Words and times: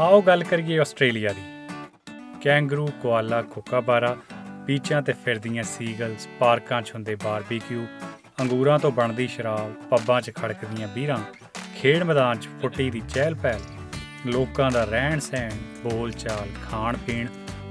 ਆਓ 0.00 0.20
ਗੱਲ 0.22 0.42
ਕਰੀਏ 0.44 0.78
ਆਸਟ੍ਰੇਲੀਆ 0.78 1.32
ਦੀ। 1.32 1.42
ਕੈਂਗਰੂ, 2.42 2.86
ਕੋਆਲਾ 3.02 3.40
ਕੋਕਾਬਾਰਾ 3.42 4.16
ਬੀਚਾਂ 4.66 5.00
ਤੇ 5.02 5.12
ਫਿਰਦੀਆਂ 5.24 5.62
ਸੀਗਲਸ 5.62 6.28
ਪਾਰਕਾਂ 6.40 6.80
'ਚ 6.82 6.92
ਹੁੰਦੇ 6.94 7.14
ਬਾਰਬੀਕਿਊ, 7.14 7.86
ਅੰਗੂਰਾਂ 8.40 8.78
ਤੋਂ 8.78 8.90
ਬਣਦੀ 8.92 9.26
ਸ਼ਰਾਬ, 9.26 9.72
ਪੱਬਾਂ 9.90 10.20
'ਚ 10.20 10.32
ਖੜਕਦੀਆਂ 10.34 10.88
ਬੀਰਾਂ, 10.88 11.18
ਖੇਡ 11.80 12.02
ਮੈਦਾਨ 12.02 12.38
'ਚ 12.38 12.48
ਫੁੱਟੀ 12.60 12.90
ਦੀ 12.90 13.02
ਚਹਿਲ 13.08 13.34
ਪਹਿਲ, 13.34 13.60
ਲੋਕਾਂ 14.26 14.70
ਦਾ 14.70 14.84
ਰਹਿਣ 14.84 15.20
ਸਹਿਣ, 15.20 15.52
ਬੋਲ 15.82 16.12
ਚਾਲ, 16.12 16.48
ਖਾਣ 16.70 16.96
ਪੀਣ 16.96 17.28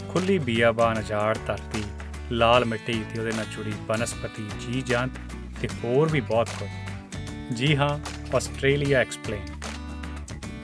ਖੁੱਲੀ 0.10 0.38
ਬੀਆਬਾਨ 0.40 1.00
ਅਜਾੜ 1.00 1.38
ਧਰਤੀ, 1.48 1.84
ਲਾਲ 2.32 2.66
ਮਿੱਟੀ 2.66 3.04
ਤੇ 3.14 3.20
ਉਹਦੇ 3.20 3.32
ਨਾਲ 3.32 3.46
ਜੁੜੀ 3.56 3.74
ਬਨਸਪਤੀ 3.88 4.50
ਜੀ 4.62 4.82
ਜੰਤ 4.82 5.20
ਤੇ 5.62 5.68
ਹੋਰ 5.84 6.10
ਵੀ 6.12 6.22
ਬਹੁਤ 6.22 6.50
ਕੁਝ। 6.60 7.56
ਜੀ 7.56 7.76
ਹਾਂ, 7.76 7.98
ਆਸਟ੍ਰੇਲੀਆ 8.36 9.00
ਐਕਸਪਲੇਨ 9.00 9.57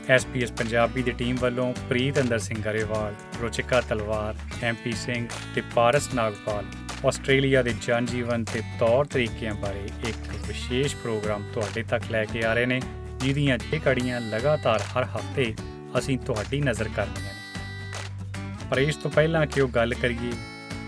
ਐਸਪੀਐਸ 0.09 0.52
ਪੰਜਾਬੀ 0.52 1.03
ਦੀ 1.03 1.12
ਟੀਮ 1.12 1.35
ਵੱਲੋਂ 1.35 1.73
ਪ੍ਰੀਤ 1.89 2.20
ਅੰਦਰ 2.20 2.39
ਸਿੰਘ 2.39 2.61
ਗਰੇਵਾਲ, 2.61 3.13
ਰੋਚਿਕਾ 3.41 3.81
ਤਲਵਾਰ, 3.81 4.35
ਐਮਪੀ 4.63 4.91
ਸਿੰਘ 4.91 5.27
ਤੇ 5.55 5.61
ਪਾਰਸ 5.75 6.13
ਨਾਗਪਾਲ 6.13 6.66
ਆਸਟ੍ਰੇਲੀਆ 7.07 7.61
ਦੇ 7.63 7.73
ਜਨ 7.81 8.05
ਜੀਵਨ 8.05 8.44
ਤੇ 8.44 8.61
ਤੌਰ 8.80 9.05
ਤਰੀਕਿਆਂ 9.05 9.53
ਬਾਰੇ 9.53 9.89
ਇੱਕ 10.09 10.47
ਵਿਸ਼ੇਸ਼ 10.47 10.95
ਪ੍ਰੋਗਰਾਮ 10.95 11.44
ਤੁਹਾਡੇ 11.53 11.84
ਤੱਕ 11.84 12.11
ਲੈ 12.11 12.25
ਕੇ 12.25 12.44
ਆ 12.44 12.53
ਰਹੇ 12.53 12.66
ਨੇ, 12.66 12.81
ਜਿਹਦੀਆਂ 13.17 13.58
ਇਹ 13.73 13.80
ਕੜੀਆਂ 13.80 14.21
ਲਗਾਤਾਰ 14.21 14.81
ਹਰ 14.81 15.03
ਹਫ਼ਤੇ 15.03 15.53
ਅਸੀਂ 15.97 16.17
ਤੁਹਾਡੀ 16.20 16.61
ਨਜ਼ਰ 16.61 16.89
ਕਰਨੀਆਂ 16.95 17.33
ਨੇ। 17.33 18.67
ਪਰ 18.70 18.77
ਇਸ 18.77 18.95
ਤੋਂ 18.95 19.11
ਪਹਿਲਾਂ 19.11 19.45
ਕਿ 19.47 19.61
ਉਹ 19.61 19.70
ਗੱਲ 19.70 19.94
ਕਰੀਏ, 19.94 20.31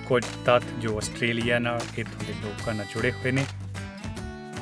ਕੁਝ 0.05 0.23
ਤੱਥ 0.45 0.63
ਜੋ 0.79 0.97
ਆਸਟ੍ਰੇਲੀਆ 0.97 1.59
ਨਾਲ 1.59 1.81
ਇੱਥੋਂ 1.97 2.27
ਦੇ 2.27 2.33
ਲੋਕਾਂ 2.43 2.73
ਨਾਲ 2.73 2.85
ਜੁੜੇ 2.93 3.11
ਹੋਏ 3.11 3.31
ਨੇ। 3.31 3.45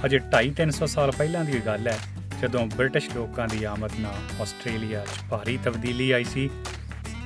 ਅਜੇ 0.05 0.20
2.5-300 0.20 0.88
ਸਾਲ 0.88 1.11
ਪਹਿਲਾਂ 1.11 1.45
ਦੀ 1.45 1.59
ਗੱਲ 1.66 1.88
ਹੈ 1.88 2.00
ਜਦੋਂ 2.42 2.67
ਬ੍ਰਿਟਿਸ਼ 2.67 3.09
ਲੋਕਾਂ 3.16 3.48
ਦੀ 3.48 3.64
ਆਮਦ 3.64 3.92
ਨਾਲ 4.00 4.42
ਆਸਟ੍ਰੇਲੀਆ 4.42 5.06
'ਚ 5.06 5.30
ਭਾਰੀ 5.30 5.59
ਤਬਦੀਲੀ 5.64 6.12
ਆਈ 6.12 6.23
ਸੀ, 6.23 6.50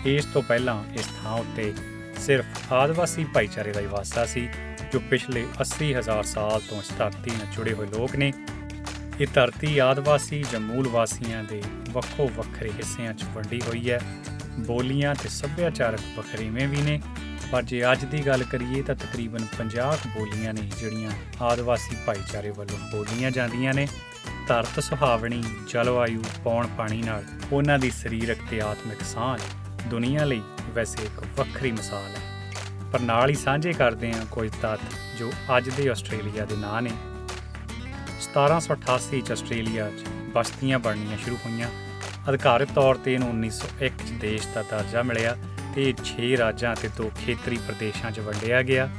ਇਸ 0.05 0.25
ਤੋਂ 0.25 0.41
ਪਹਿਲਾਂ 0.41 0.83
ਇਸ 0.93 1.07
ਥਾਂ 1.23 1.33
ਉੱਤੇ 1.33 1.73
ਸਿਰਫ 2.19 2.73
ਆਦਿਵਾਸੀ 2.73 3.23
ਭਾਈਚਾਰੇ 3.23 3.71
ਦਾ 3.71 3.79
ਹੀ 3.79 3.85
ਵਾਸਾ 3.85 4.25
ਸੀ, 4.25 4.49
ਜੋ 4.93 4.99
ਪਿਛਲੇ 4.99 5.47
80000 5.61 6.23
ਸਾਲ 6.23 6.61
ਤੋਂ 6.61 6.79
ਇਸ 6.79 6.91
ਧਰਤੀ 6.97 7.31
ਨਾਲ 7.31 7.47
ਜੁੜੇ 7.55 7.73
ਹੋਏ 7.73 7.87
ਲੋਕ 7.87 8.15
ਨੇ। 8.15 8.33
ਇਹ 9.19 9.27
ਧਰਤੀ 9.33 9.77
ਆਦਿਵਾਸੀ 9.77 10.45
ਜਾਂ 10.51 10.59
ਮੂਲ 10.59 10.87
ਵਾਸੀਆਂ 10.87 11.43
ਦੇ 11.43 11.63
ਵੱਖੋ 11.89 12.29
ਵੱਖਰੇ 12.35 12.69
ਹਿੱਸਿਆਂ 12.69 13.13
'ਚ 13.13 13.23
ਵੰਡੀ 13.23 13.61
ਹੋਈ 13.67 13.91
ਹੈ। 13.91 13.99
ਬੋਲੀਆਂ 14.59 15.15
ਤੇ 15.15 15.29
ਸੱਭਿਆਚਾਰਕ 15.29 15.99
ਵੱਖਰੇਵੇਂ 16.17 16.67
ਵੀ 16.67 16.81
ਨੇ। 16.81 17.01
ਪਰ 17.51 17.63
ਜੇ 17.63 17.91
ਅੱਜ 17.91 18.05
ਦੀ 18.05 18.27
ਗੱਲ 18.27 18.43
ਕਰੀਏ 18.43 18.81
ਤਾਂ 18.81 18.95
ਤਕਰੀਬਨ 18.95 19.45
50 19.57 20.07
ਬੋਲੀਆਂ 20.07 20.53
ਨੇ 20.53 20.61
ਜਿਹੜੀਆਂ 20.61 21.11
ਆਦਿਵਾਸੀ 21.41 21.97
ਭਾਈਚਾਰੇ 22.07 22.49
ਵੱਲੋਂ 22.49 22.77
ਬੋਲੀਆਂ 22.91 23.31
ਜਾਂਦੀਆਂ 23.31 23.73
ਨੇ। 23.73 23.87
ਧਰਤ 24.47 24.79
ਸੁਹਾਵਣੀ, 24.79 25.43
ਜਲਵਾਯੂ 25.67 26.23
ਪੌਣ 26.43 26.67
ਪਾਣੀ 26.67 27.01
ਨਾਲ 27.01 27.23
ਉਹਨਾਂ 27.51 27.79
ਦੀ 27.79 27.91
ਸਰੀਰਕ 27.91 28.37
ਤੇ 28.49 28.61
ਆਤਮਿਕ 28.61 29.01
ਸਾਂਝ 29.01 29.41
ਦੁਨੀਆ 29.87 30.25
ਲਈ 30.25 30.41
ਵੈਸੇ 30.69 31.05
ਇੱਕ 31.05 31.23
ਵੱਖਰੀ 31.37 31.71
ਮਿਸਾਲ 31.71 32.15
ਹੈ। 32.15 32.51
ਪਰ 32.91 32.99
ਨਾਲ 32.99 33.29
ਹੀ 33.29 33.35
ਸਾਂਝੇ 33.35 33.73
ਕਰਦੇ 33.73 34.13
ਹਾਂ 34.13 34.25
ਕੁਝ 34.31 34.51
ਤੱਤ 34.61 34.79
ਜੋ 35.19 35.31
ਅੱਜ 35.57 35.69
ਦੇ 35.69 35.89
ਆਸਟ੍ਰੇਲੀਆ 35.89 36.45
ਦੇ 36.45 36.55
ਨਾਂ 36.55 36.81
ਨੇ। 36.81 36.91
1788 38.19 39.21
ਚ 39.21 39.31
ਆਸਟ੍ਰੇਲੀਆ 39.31 39.89
'ਚ 39.89 40.07
ਬਸਤੀਆਂ 40.33 40.79
ਬਣਨੀਆਂ 40.79 41.17
ਸ਼ੁਰੂ 41.17 41.35
ਹੋਈਆਂ। 41.35 41.67
ਅਧਿਕਾਰਤ 42.29 42.71
ਤੌਰ 42.71 42.95
ਤੇ 42.95 43.13
ਇਹਨੂੰ 43.13 43.29
1901 43.29 44.07
ਚ 44.07 44.11
ਦੇਸ਼ 44.11 44.47
ਦਾ 44.55 44.61
ਦਰਜਾ 44.61 45.03
ਮਿਲਿਆ 45.03 45.37
ਤੇ 45.75 45.93
6 46.05 46.37
ਰਾਜਾਂ 46.37 46.75
ਤੇ 46.75 46.87
ਦੋ 46.87 47.11
ਖੇਤਰੀ 47.25 47.57
ਪ੍ਰਦੇਸ਼ਾਂ 47.57 48.11
'ਚ 48.11 48.19
ਵੰਡਿਆ 48.19 48.61
ਗਿਆ। 48.61 48.89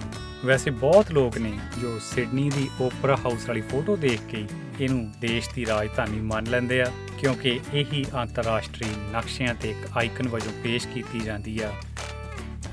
ਵੈਸੇ 0.45 0.71
ਬਹੁਤ 0.71 1.11
ਲੋਕ 1.13 1.37
ਨੇ 1.39 1.53
ਜੋ 1.81 1.99
ਸਿਡਨੀ 1.99 2.49
ਦੀ 2.51 2.69
ਓਪਰਾ 2.81 3.17
ਹਾਊਸ 3.17 3.47
ਵਾਲੀ 3.49 3.61
ਫੋਟੋ 3.61 3.97
ਦੇਖ 3.97 4.21
ਕੇ 4.31 4.45
ਇਹਨੂੰ 4.81 5.11
ਦੇਸ਼ 5.21 5.49
ਦੀ 5.55 5.65
ਰਾਜਧਾਨੀ 5.67 6.21
ਮੰਨ 6.21 6.51
ਲੈਂਦੇ 6.51 6.81
ਆ, 6.83 6.91
ਕਿਉਂਕਿ 7.19 7.59
ਇਹੀ 7.73 8.05
ਅੰਤਰਰਾਸ਼ਟਰੀ 8.15 8.91
ਨਕਸ਼ਿਆਂ 9.13 9.55
ਤੇ 9.55 9.71
ਇੱਕ 9.71 9.97
ਆਈਕਨ 9.97 10.29
ਵਜੋਂ 10.29 10.53
ਪੇਸ਼ 10.63 10.87
ਕੀਤੀ 10.89 11.21
ਜਾਂਦੀ 11.21 11.59
ਆ। 11.61 11.73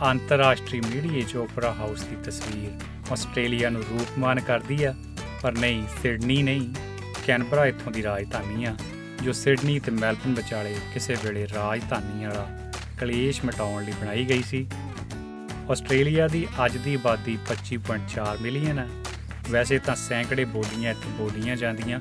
ਅੰਤਰਰਾਸ਼ਟਰੀ 0.09 0.81
ਮੀਡੀਆ 0.81 1.25
'ਚ 1.27 1.35
ਓਪਰਾ 1.35 1.73
ਹਾਊਸ 1.73 2.03
ਦੀ 2.03 2.15
ਤਸਵੀਰ 2.25 3.11
ਆਸਟ੍ਰੇਲੀਆ 3.11 3.69
ਨੂੰ 3.69 3.81
ਰੂਪਮਾਨ 3.81 4.39
ਕਰਦੀ 4.39 4.83
ਆ, 4.83 4.93
ਪਰ 5.41 5.57
ਨਹੀਂ, 5.57 5.83
ਸਿਡਨੀ 6.01 6.41
ਨਹੀਂ, 6.43 6.73
ਕੈਨਬਰਾ 7.27 7.65
ਇੱਥੋਂ 7.65 7.91
ਦੀ 7.91 8.03
ਰਾਜਧਾਨੀ 8.03 8.65
ਆ, 8.65 8.75
ਜੋ 9.23 9.31
ਸਿਡਨੀ 9.33 9.79
ਤੇ 9.79 9.91
ਮੈਲਬਨ 9.91 10.33
ਵਿਚਾਲੇ 10.33 10.75
ਕਿਸੇ 10.93 11.15
ਵੇਲੇ 11.23 11.47
ਰਾਜਧਾਨੀ 11.47 12.25
ਵਾਲਾ 12.25 12.47
ਕਲੇਸ਼ 12.99 13.45
ਮਟਾਉਣ 13.45 13.83
ਲਈ 13.83 13.93
ਬਣਾਈ 14.01 14.25
ਗਈ 14.25 14.43
ਸੀ। 14.43 14.67
ਆਸਟ੍ਰੇਲੀਆ 15.71 16.27
ਦੀ 16.27 16.47
ਅੱਜ 16.65 16.77
ਦੀ 16.77 16.95
ਆਬਾਦੀ 16.95 17.37
25.4 17.47 18.37
ਮਿਲੀਅਨ 18.41 18.79
ਹੈ। 18.79 18.87
ਵੈਸੇ 19.49 19.79
ਤਾਂ 19.79 19.95
ਸੈਂਕੜੇ 19.95 20.45
ਬੋਲੀਆਂ 20.45 20.91
ਇੱਥੇ 20.91 21.09
ਬੋਲੀਆਂ 21.09 21.55
ਜਾਂਦੀਆਂ, 21.55 21.99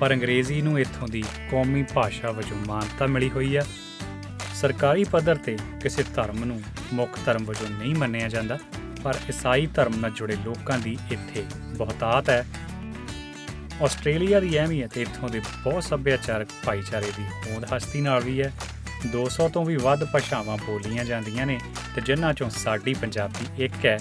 ਪਰ 0.00 0.12
ਅੰਗਰੇਜ਼ੀ 0.14 0.62
ਨੂੰ 0.62 0.78
ਇੱਥੋਂ 0.80 1.08
ਦੀ 1.08 1.22
ਕੌਮੀ 1.50 1.82
ਭਾਸ਼ਾ 1.82 2.30
ਵਜੋਂ 2.30 2.56
ਮਾਨਤਾ 2.66 3.06
ਮਿਲੀ 3.06 3.30
ਹੋਈ 3.30 3.56
ਹੈ। 3.56 3.64
ਸਰਕਾਰੀ 4.54 5.04
ਪੱਧਰ 5.04 5.36
ਤੇ 5.36 5.56
ਕਿਸੇ 5.82 6.04
ਧਰਮ 6.14 6.44
ਨੂੰ 6.44 6.62
ਮੁੱਖ 6.92 7.18
ਧਰਮ 7.26 7.44
ਵਜੋਂ 7.44 7.70
ਨਹੀਂ 7.70 7.94
ਮੰਨਿਆ 7.94 8.28
ਜਾਂਦਾ, 8.28 8.58
ਪਰ 9.02 9.18
ਈਸਾਈ 9.28 9.66
ਧਰਮ 9.66 9.94
ਨਾਲ 9.96 10.10
ਜੁੜੇ 10.10 10.36
ਲੋਕਾਂ 10.44 10.78
ਦੀ 10.78 10.98
ਇੱਥੇ 11.12 11.44
ਬਹੁਤਾਤ 11.76 12.30
ਹੈ। 12.30 12.46
ਆਸਟ੍ਰੇਲੀਆ 13.82 14.40
ਦੀ 14.40 14.58
ਅਹਿਮੀਅਤ 14.58 14.96
ਇੱਥੋਂ 14.98 15.28
ਦੇ 15.28 15.40
ਬਹੁਤ 15.64 15.84
ਸੱਭਿਆਚਾਰਕ 15.84 16.48
ਭਾਈਚਾਰੇ 16.66 17.12
ਦੀ 17.18 17.24
ਹੋਂਦ 17.24 17.66
ਹਸਤੀ 17.76 18.00
ਨਾਲ 18.00 18.22
ਵੀ 18.22 18.42
ਹੈ। 18.42 18.52
200 19.08 19.48
ਤੋਂ 19.48 19.64
ਵੀ 19.64 19.76
ਵੱਧ 19.76 20.04
ਭਾਸ਼ਾਵਾਂ 20.04 20.56
ਬੋਲੀਆਂ 20.56 21.04
ਜਾਂਦੀਆਂ 21.04 21.46
ਨੇ 21.46 21.60
ਤੇ 21.94 22.00
ਜਿਨ੍ਹਾਂ 22.00 22.34
ਚੋਂ 22.34 22.50
ਸਾਡੀ 22.50 22.94
ਪੰਜਾਬੀ 22.94 23.64
ਇੱਕ 23.64 23.86
ਹੈ। 23.86 23.98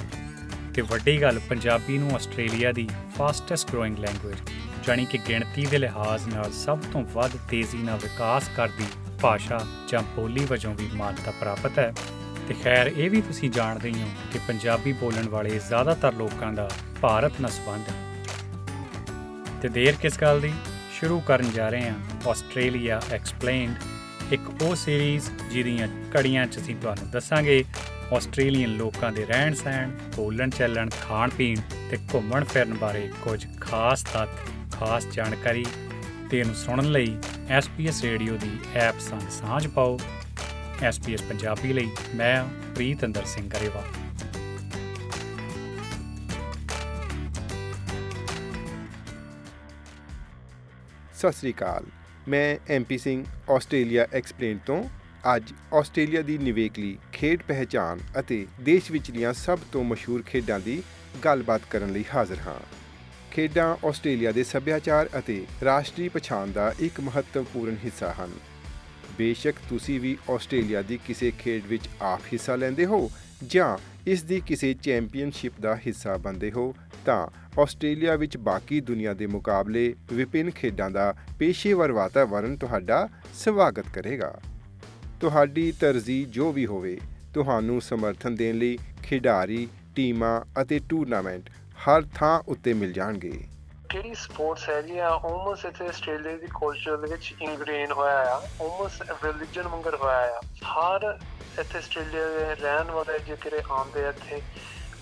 ਤੇ 0.75 0.81
ਵੱਡੀ 0.81 1.21
ਗੱਲ, 1.21 1.39
ਪੰਜਾਬੀ 1.39 1.97
ਨੂੰ 1.97 2.11
ਆਸਟ੍ਰੇਲੀਆ 2.15 2.71
ਦੀ 2.71 2.89
ਫਾਸਟੈਸਟ 3.17 3.71
ਗਰੋਇੰਗ 3.71 3.97
ਲੈਂਗੁਏਜ 3.97 4.37
ਜਾਨੀ 4.87 5.05
ਕਿ 5.05 5.19
ਗਿਣਤੀ 5.29 5.65
ਦੇ 5.65 5.77
ਲਿਹਾਜ਼ 5.77 6.35
ਨਾਲ 6.35 6.51
ਸਭ 6.51 6.79
ਤੋਂ 6.93 7.03
ਵੱਧ 7.03 7.31
ਤੇਜ਼ੀ 7.49 7.77
ਨਾਲ 7.77 7.97
ਵਿਕਾਸ 7.97 8.43
ਕਰਦੀ 8.57 8.85
ਭਾਸ਼ਾ 9.21 9.67
ਜਾਂ 9.87 10.03
ਬੋਲੀ 10.15 10.45
ਵਜੋਂ 10.45 10.75
ਵੀ 10.75 10.89
ਮਾਨਤਾ 10.93 11.31
ਪ੍ਰਾਪਤ 11.31 11.79
ਹੈ। 11.79 11.93
ਤੇ 12.47 12.55
ਖੈਰ, 12.63 12.87
ਇਹ 12.87 13.09
ਵੀ 13.09 13.21
ਤੁਸੀਂ 13.21 13.49
ਜਾਣਦੇ 13.49 13.89
ਹੀ 13.89 14.01
ਹੋ 14.01 14.07
ਕਿ 14.33 14.39
ਪੰਜਾਬੀ 14.47 14.93
ਬੋਲਣ 14.93 15.29
ਵਾਲੇ 15.29 15.59
ਜ਼ਿਆਦਾਤਰ 15.67 16.13
ਲੋਕਾਂ 16.13 16.53
ਦਾ 16.53 16.69
ਭਾਰਤ 17.01 17.31
ਨਾਲ 17.41 17.51
ਸੰਬੰਧ 17.51 17.89
ਹੈ। 17.89 18.15
ਤੇ 19.61 19.69
ਦੇਰ 19.69 19.95
ਕਿਸ 20.01 20.19
ਗੱਲ 20.21 20.39
ਦੀ? 20.39 20.53
ਸ਼ੁਰੂ 20.99 21.19
ਕਰਨ 21.19 21.51
ਜਾ 21.51 21.69
ਰਹੇ 21.69 21.89
ਹਾਂ। 21.89 22.29
ਆਸਟ੍ਰੇਲੀਆ 22.29 23.01
ਐਕਸਪਲੇਨਡ 23.11 23.75
ਇੱਕ 24.31 24.63
ਉਹ 24.63 24.75
ਸੀਰੀਜ਼ 24.75 25.29
ਜਿਹਦੀਆਂ 25.51 25.87
ਕੜੀਆਂ 26.13 26.47
'ਚ 26.47 26.57
ਅਸੀਂ 26.57 26.75
ਤੁਹਾਨੂੰ 26.75 27.09
ਦੱਸਾਂਗੇ। 27.09 27.65
ਆਸਟ੍ਰੇਲੀਅਨ 28.15 28.69
ਲੋਕਾਂ 28.69 29.11
ਦੇ 29.11 29.25
ਰਹਿਣ 29.25 29.53
ਸਹਿਣ, 29.53 29.91
ਬੋਲਣ 30.15 30.49
ਚੱਲਣ, 30.49 30.89
ਖਾਣ 31.01 31.29
ਪੀਣ 31.29 31.59
ਤੇ 31.91 31.97
ਘੁੰਮਣ 32.13 32.43
ਫਿਰਨ 32.43 32.73
ਬਾਰੇ 32.73 33.11
ਕੁਝ 33.21 33.45
ਖਾਸ 33.61 34.03
ਤੱਤ 34.03 34.29
ਖਾਸ 34.73 35.05
ਜਾਣਕਾਰੀ 35.05 35.65
ਤੇ 36.29 36.39
ਇਹਨੂੰ 36.39 36.55
ਸੁਣਨ 36.55 36.91
ਲਈ 36.91 37.17
SPS 37.57 37.93
ਰੇਡੀਓ 38.03 38.37
ਦੀ 38.37 38.51
ਐਪ 38.75 38.99
ਸੰਗ 38.99 39.29
ਸਾਂਝ 39.29 39.67
ਪਾਓ। 39.67 39.99
SPS 40.89 41.23
ਪੰਜਾਬੀ 41.29 41.73
ਲਈ 41.73 41.89
ਮੈਂ 42.15 42.45
ਪ੍ਰੀਤ 42.73 43.05
ਅੰਦਰ 43.05 43.23
ਸਿੰਘ 43.25 43.49
ਗਰੇਵਾਲ। 43.49 43.87
ਸਤਿ 51.15 51.31
ਸ੍ਰੀ 51.31 51.53
ਅਕਾਲ। 51.53 51.98
ਮੈਂ 52.29 52.73
ਐਮਪੀ 52.73 52.97
ਸਿੰਘ 52.97 53.25
ਆਸਟ੍ਰੇਲੀਆ 53.49 54.07
ਐਕਸਪਲੇਨ 54.13 54.57
ਤੋਂ 54.65 54.83
ਅੱਜ 55.35 55.43
ਆਸਟ੍ਰੇਲੀਆ 55.73 56.21
ਦੀ 56.21 56.37
ਨਿਵੇਕਲੀ 56.37 56.97
ਖੇਡ 57.13 57.43
ਪਹਿਚਾਨ 57.47 57.99
ਅਤੇ 58.19 58.47
ਦੇਸ਼ 58.61 58.91
ਵਿਚਲੀਆਂ 58.91 59.33
ਸਭ 59.33 59.59
ਤੋਂ 59.71 59.83
ਮਸ਼ਹੂਰ 59.83 60.21
ਖੇਡਾਂ 60.21 60.59
ਦੀ 60.59 60.83
ਗੱਲਬਾਤ 61.25 61.61
ਕਰਨ 61.69 61.91
ਲਈ 61.91 62.03
ਹਾਜ਼ਰ 62.15 62.37
ਹਾਂ। 62.47 62.59
ਖੇਡਾਂ 63.31 63.87
ਆਸਟ੍ਰੇਲੀਆ 63.87 64.31
ਦੇ 64.31 64.43
ਸੱਭਿਆਚਾਰ 64.43 65.09
ਅਤੇ 65.19 65.45
ਰਾਸ਼ਟਰੀ 65.65 66.09
ਪਛਾਣ 66.09 66.51
ਦਾ 66.51 66.73
ਇੱਕ 66.79 66.99
ਮਹੱਤਵਪੂਰਨ 66.99 67.77
ਹਿੱਸਾ 67.85 68.15
ਹਨ। 68.19 68.31
ਬੇਸ਼ੱਕ 69.17 69.57
ਤੁਸੀਂ 69.69 69.99
ਵੀ 69.99 70.17
ਆਸਟ੍ਰੇਲੀਆ 70.29 70.81
ਦੀ 70.81 70.99
ਕਿਸੇ 71.07 71.31
ਖੇਡ 71.39 71.65
ਵਿੱਚ 71.65 71.89
ਆਪ 72.01 72.21
ਹਿੱਸਾ 72.33 72.55
ਲੈਂਦੇ 72.55 72.85
ਹੋ 72.85 73.11
ਜਾਂ 73.47 73.77
ਇਸ 74.07 74.23
ਦੀ 74.23 74.41
ਕਿਸੇ 74.41 74.73
ਚੈਂਪੀਅਨਸ਼ਿਪ 74.73 75.53
ਦਾ 75.61 75.75
ਹਿੱਸਾ 75.75 76.17
ਬਣਦੇ 76.17 76.51
ਹੋ 76.51 76.75
ਤਾਂ 77.05 77.27
ਆਸਟ੍ਰੇਲੀਆ 77.61 78.15
ਵਿੱਚ 78.15 78.37
ਬਾਕੀ 78.37 78.81
ਦੁਨੀਆ 78.81 79.13
ਦੇ 79.13 79.27
ਮੁਕਾਬਲੇ 79.27 79.95
ਵਿਭਿੰਨ 80.13 80.51
ਖੇਡਾਂ 80.51 80.89
ਦਾ 80.89 81.13
ਪੇਸ਼ੇਵਰ 81.39 81.91
ਵਾਤਾਵਰਣ 81.91 82.55
ਤੁਹਾਡਾ 82.55 83.09
ਸਵਾਗਤ 83.33 83.85
ਕਰੇਗਾ। 83.93 84.39
ਤੁਹਾਡੀ 85.21 85.71
ਤਰਜੀਹ 85.71 86.27
ਜੋ 86.27 86.51
ਵੀ 86.51 86.65
ਹੋਵੇ, 86.65 86.99
ਤੁਹਾਨੂੰ 87.33 87.81
ਸਮਰਥਨ 87.81 88.35
ਦੇਣ 88.35 88.57
ਲਈ 88.57 88.77
ਖਿਡਾਰੀ, 89.03 89.67
ਟੀਮਾਂ 89.95 90.61
ਅਤੇ 90.61 90.79
ਟੂਰਨਾਮੈਂਟ 90.89 91.49
ਹਰ 91.73 92.03
ਥਾਂ 92.15 92.39
ਉੱਤੇ 92.47 92.73
ਮਿਲ 92.73 92.93
ਜਾਣਗੇ। 92.93 93.43
ਕਿਹੜੀ 93.89 94.13
ਸਪੋਰਟਸ 94.13 94.69
ਹੈਗੀਆਂ 94.69 95.09
ਆਲਮੋਸਟ 95.09 95.65
ਇੱਥੇ 95.65 95.87
ਆਸਟ੍ਰੇਲੀਆ 95.87 96.37
ਦੀ 96.37 96.47
ਕਲਚਰ 96.47 96.97
ਦੇ 96.97 97.11
ਵਿੱਚ 97.11 97.35
ਇਨਗ੍ਰੇਨ 97.41 97.91
ਹੋਇਆ 97.91 98.17
ਆ। 98.17 98.35
ਆਲਮੋਸਟ 98.37 99.01
ਰਿਲੀਜੀਅਨ 99.01 99.67
ਮੰਗਰ 99.67 99.95
ਹੋਇਆ 99.95 100.39
ਆ। 100.39 100.41
ਹਰ 100.63 101.19
ਇੱਥੇ 101.59 101.77
ਆਸਟ੍ਰੇਲੀਆ 101.77 102.27
ਦੇ 102.29 102.61
ਰਹਿਣ 102.61 102.91
ਵਾਲੇ 102.91 103.19
ਜਿਹੜੇ 103.19 103.61
ਆਉਂਦੇ 103.71 104.05
ਆ 104.05 104.09
ਇੱਥੇ, 104.09 104.41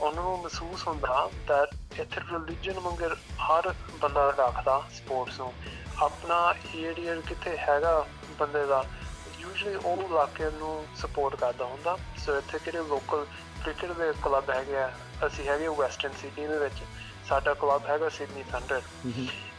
ਉਹਨਾਂ 0.02 0.24
ਨੂੰ 0.24 0.38
ਮਹਿਸੂਸ 0.38 0.88
ਹੁੰਦਾ 0.88 1.30
that 1.50 1.77
ਇੱਥੇ 2.00 2.22
ਰਿਲੀਜੀਅਨ 2.32 2.80
ਮੰਗਰ 2.80 3.16
ਹਰ 3.42 3.74
ਬੰਦਾ 4.02 4.30
ਰੱਖਦਾ 4.30 4.82
ਸਪੋਰਟਸ 4.92 5.40
ਨੂੰ। 5.40 5.54
ਆਪਣਾ 6.04 6.54
ਏਰੀਆ 6.76 7.16
ਕਿਤੇ 7.28 7.58
ਹੈਗਾ 7.58 8.06
ਬੰਦੇ 8.40 8.66
ਦਾ 8.66 8.84
ਯੂਜੂਅਲੀ 9.40 9.76
ਉਹ 9.76 10.02
ਇਲਾਕੇ 10.04 10.50
ਨੂੰ 10.52 10.86
ਸਪੋਰਟ 10.96 11.36
ਕਰਦਾ 11.36 11.66
ਹੁੰਦਾ। 11.66 11.98
ਸੋ 12.18 12.38
ਇੱਥੇ 12.38 12.60
ਕਿਹੜੇ 12.60 12.84
ਲੋਕਲ 12.90 13.26
ਕ੍ਰਿਕਟ 13.64 13.92
ਦੇ 13.92 14.12
ਕਲੱਬ 14.24 14.50
ਹੈਗੇ 14.50 14.78
ਆ 14.78 14.92
ਅਸੀਂ 15.28 15.48
ਹੈਗੇ 15.48 15.68
ਵੈਸਟਰਨ 15.68 16.14
ਸਿਟੀ 16.22 16.48
ਦੇ 16.48 16.58
ਵਿੱਚ। 16.60 16.84
ਸਾਡਾ 17.30 17.54
ਕਲੱਬ 17.54 17.86
ਹੈਗਾ 17.90 18.10
ਸਿਡਨੀ 18.10 18.44
ਥੰਡਰ 18.44 18.82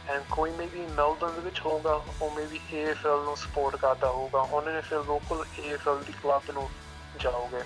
ਐਂਡ 0.09 0.23
ਕੋਈ 0.31 0.51
ਮੇਬੀ 0.51 0.85
ਮੈਲਬਨ 0.85 1.33
ਦੇ 1.33 1.41
ਵਿੱਚ 1.41 1.59
ਹੋਊਗਾ 1.65 1.93
ਉਹ 2.21 2.31
ਮੇਬੀ 2.31 2.59
AFL 2.73 3.23
ਨੂੰ 3.25 3.35
ਸਪੋਰਟ 3.37 3.75
ਕਰਦਾ 3.75 4.09
ਹੋਊਗਾ। 4.11 4.39
ਉਹਨਾਂ 4.41 4.73
ਨੇ 4.73 4.81
ਫਿਰ 4.81 5.03
ਲੋਕਲ 5.07 5.43
AFL 5.59 6.03
ਦੀ 6.05 6.13
ਕਲੱਬ 6.23 6.51
ਨੂੰ 6.53 6.69
ਜਾਓਗੇ। 7.19 7.63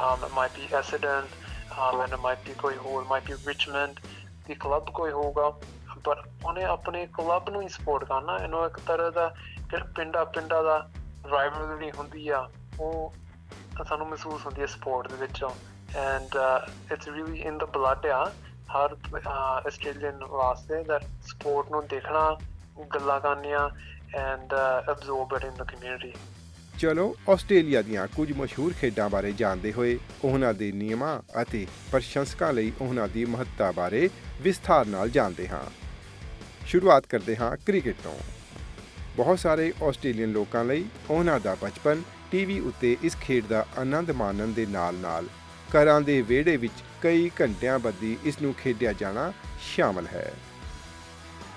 Um 0.00 0.24
it 0.24 0.32
might 0.34 0.52
be 0.56 0.66
Essendon 0.78 1.24
um 1.70 2.00
and 2.00 2.12
it 2.12 2.20
might 2.20 2.48
be 2.48 2.54
ਕੋਈ 2.58 2.76
ਹੋਰ 2.76 3.04
might 3.04 3.28
be 3.30 3.36
Richmond 3.48 4.00
ਦੀ 4.46 4.54
ਕਲੱਬ 4.54 4.90
ਕੋਈ 4.90 5.10
ਹੋਊਗਾ। 5.10 5.50
ਪਰ 6.04 6.22
ਉਹਨੇ 6.44 6.64
ਆਪਣੇ 6.64 7.06
ਕਲੱਬ 7.06 7.48
ਨੂੰ 7.50 7.62
ਹੀ 7.62 7.68
ਸਪੋਰਟ 7.68 8.04
ਕਰਨਾ। 8.04 8.36
ਇਹਨੂੰ 8.36 8.66
ਇੱਕ 8.66 8.78
ਤਰ੍ਹਾਂ 8.80 9.12
ਦਾ 9.12 9.34
ਜਿਹੜਾ 9.70 9.84
ਪਿੰਡਾ 9.96 10.24
ਪਿੰਡਾ 10.24 10.62
ਦਾ 10.62 10.90
ਰਾਈਵਲਰੀ 11.30 11.90
ਹੁੰਦੀ 11.90 12.28
ਆ, 12.28 12.50
ਉਹ 12.80 13.14
ਸਾਨੂੰ 13.88 14.06
ਮਹਿਸੂਸ 14.06 14.46
ਹੁੰਦੀ 14.46 14.60
ਹੈ 14.60 14.66
ਸਪੋਰਟ 14.66 15.08
ਦੇ 15.08 15.16
ਵਿੱਚੋਂ। 15.16 15.50
And 15.96 16.36
it's 16.92 17.08
really 17.08 17.40
in 17.40 17.58
the 17.58 17.64
blood 17.64 18.06
ਆ। 18.06 18.32
ਹਰ 18.70 18.92
uh, 18.92 19.66
ਆਸਟ੍ਰੇਲੀਅਨ 19.66 20.24
ਵਾਸਤੇ 20.24 20.80
that 20.80 21.06
ਸਪੋਰਟ 21.22 21.70
ਨੂੰ 21.70 21.86
ਦੇਖਣਾ, 21.86 22.36
ਗੱਲਾਂ 22.94 23.20
ਕਰਨੀਆਂ 23.20 23.68
and 24.16 24.54
absorb 24.90 25.32
it 25.36 25.44
in 25.44 25.54
the 25.54 25.62
community 25.62 26.14
ਚਲੋ 26.80 27.16
ਆਸਟ੍ਰੇਲੀਆ 27.30 27.82
ਦੀਆਂ 27.82 28.08
ਕੁਝ 28.16 28.32
ਮਸ਼ਹੂਰ 28.32 28.72
ਖੇਡਾਂ 28.72 29.08
ਬਾਰੇ 29.08 29.32
ਜਾਣਦੇ 29.32 29.72
ਹੋਏ 29.72 29.98
ਉਹਨਾਂ 30.24 30.54
ਦੇ 30.54 30.72
ਨਿਯਮਾਂ 30.72 31.42
ਅਤੇ 31.42 31.66
ਪ੍ਰਸ਼ੰਸਕਾਂ 31.92 32.52
ਲਈ 32.52 32.72
ਉਹਨਾਂ 32.80 33.08
ਦੀ 33.08 33.24
ਮਹੱਤਤਾ 33.24 33.72
ਬਾਰੇ 33.72 34.10
ਵਿਸਥਾਰ 34.40 34.86
ਨਾਲ 34.86 35.08
ਜਾਣਦੇ 35.08 35.48
ਹਾਂ। 35.48 35.64
ਸ਼ੁਰੂਆਤ 36.66 37.06
ਕਰਦੇ 37.06 37.36
ਹਾਂ 37.36 37.56
ਕ੍ਰਿਕਟ 37.56 37.94
ਤੋਂ। 38.04 38.18
ਬਹੁਤ 39.16 39.38
ਸਾਰੇ 39.38 39.72
ਆਸਟ੍ਰੇਲੀਅਨ 39.82 40.30
ਲੋਕਾਂ 40.30 40.64
ਲਈ 40.64 40.84
ਉਹਨਾਂ 41.10 41.40
ਦਾ 41.40 41.56
ਬਚਪਨ 41.62 42.02
ਟੀਵੀ 42.30 42.60
ਉੱਤੇ 42.60 42.96
ਇਸ 43.02 43.16
ਖੇਡ 43.16 43.46
ਦਾ 43.46 43.66
ਆਨੰਦ 43.78 44.10
ਮਾਣਨ 44.10 44.52
ਦੇ 44.52 44.66
ਨਾਲ-ਨਾਲ 44.66 45.24
ਘਰਾਂ 45.70 46.00
ਦੇ 46.00 46.22
ਵਿਹੜੇ 46.22 46.56
ਵਿੱਚ 46.56 46.84
ਕਈ 47.02 47.30
ਘੰਟਿਆਂ 47.40 47.78
ਬੱਧੀ 47.78 48.16
ਇਸ 48.24 48.42
ਨੂੰ 48.42 48.54
ਖੇਡਿਆ 48.54 48.92
ਜਾਣਾ 48.92 49.32
ਸ਼ਾਮਲ 49.60 50.06
ਹੈ। 50.06 50.32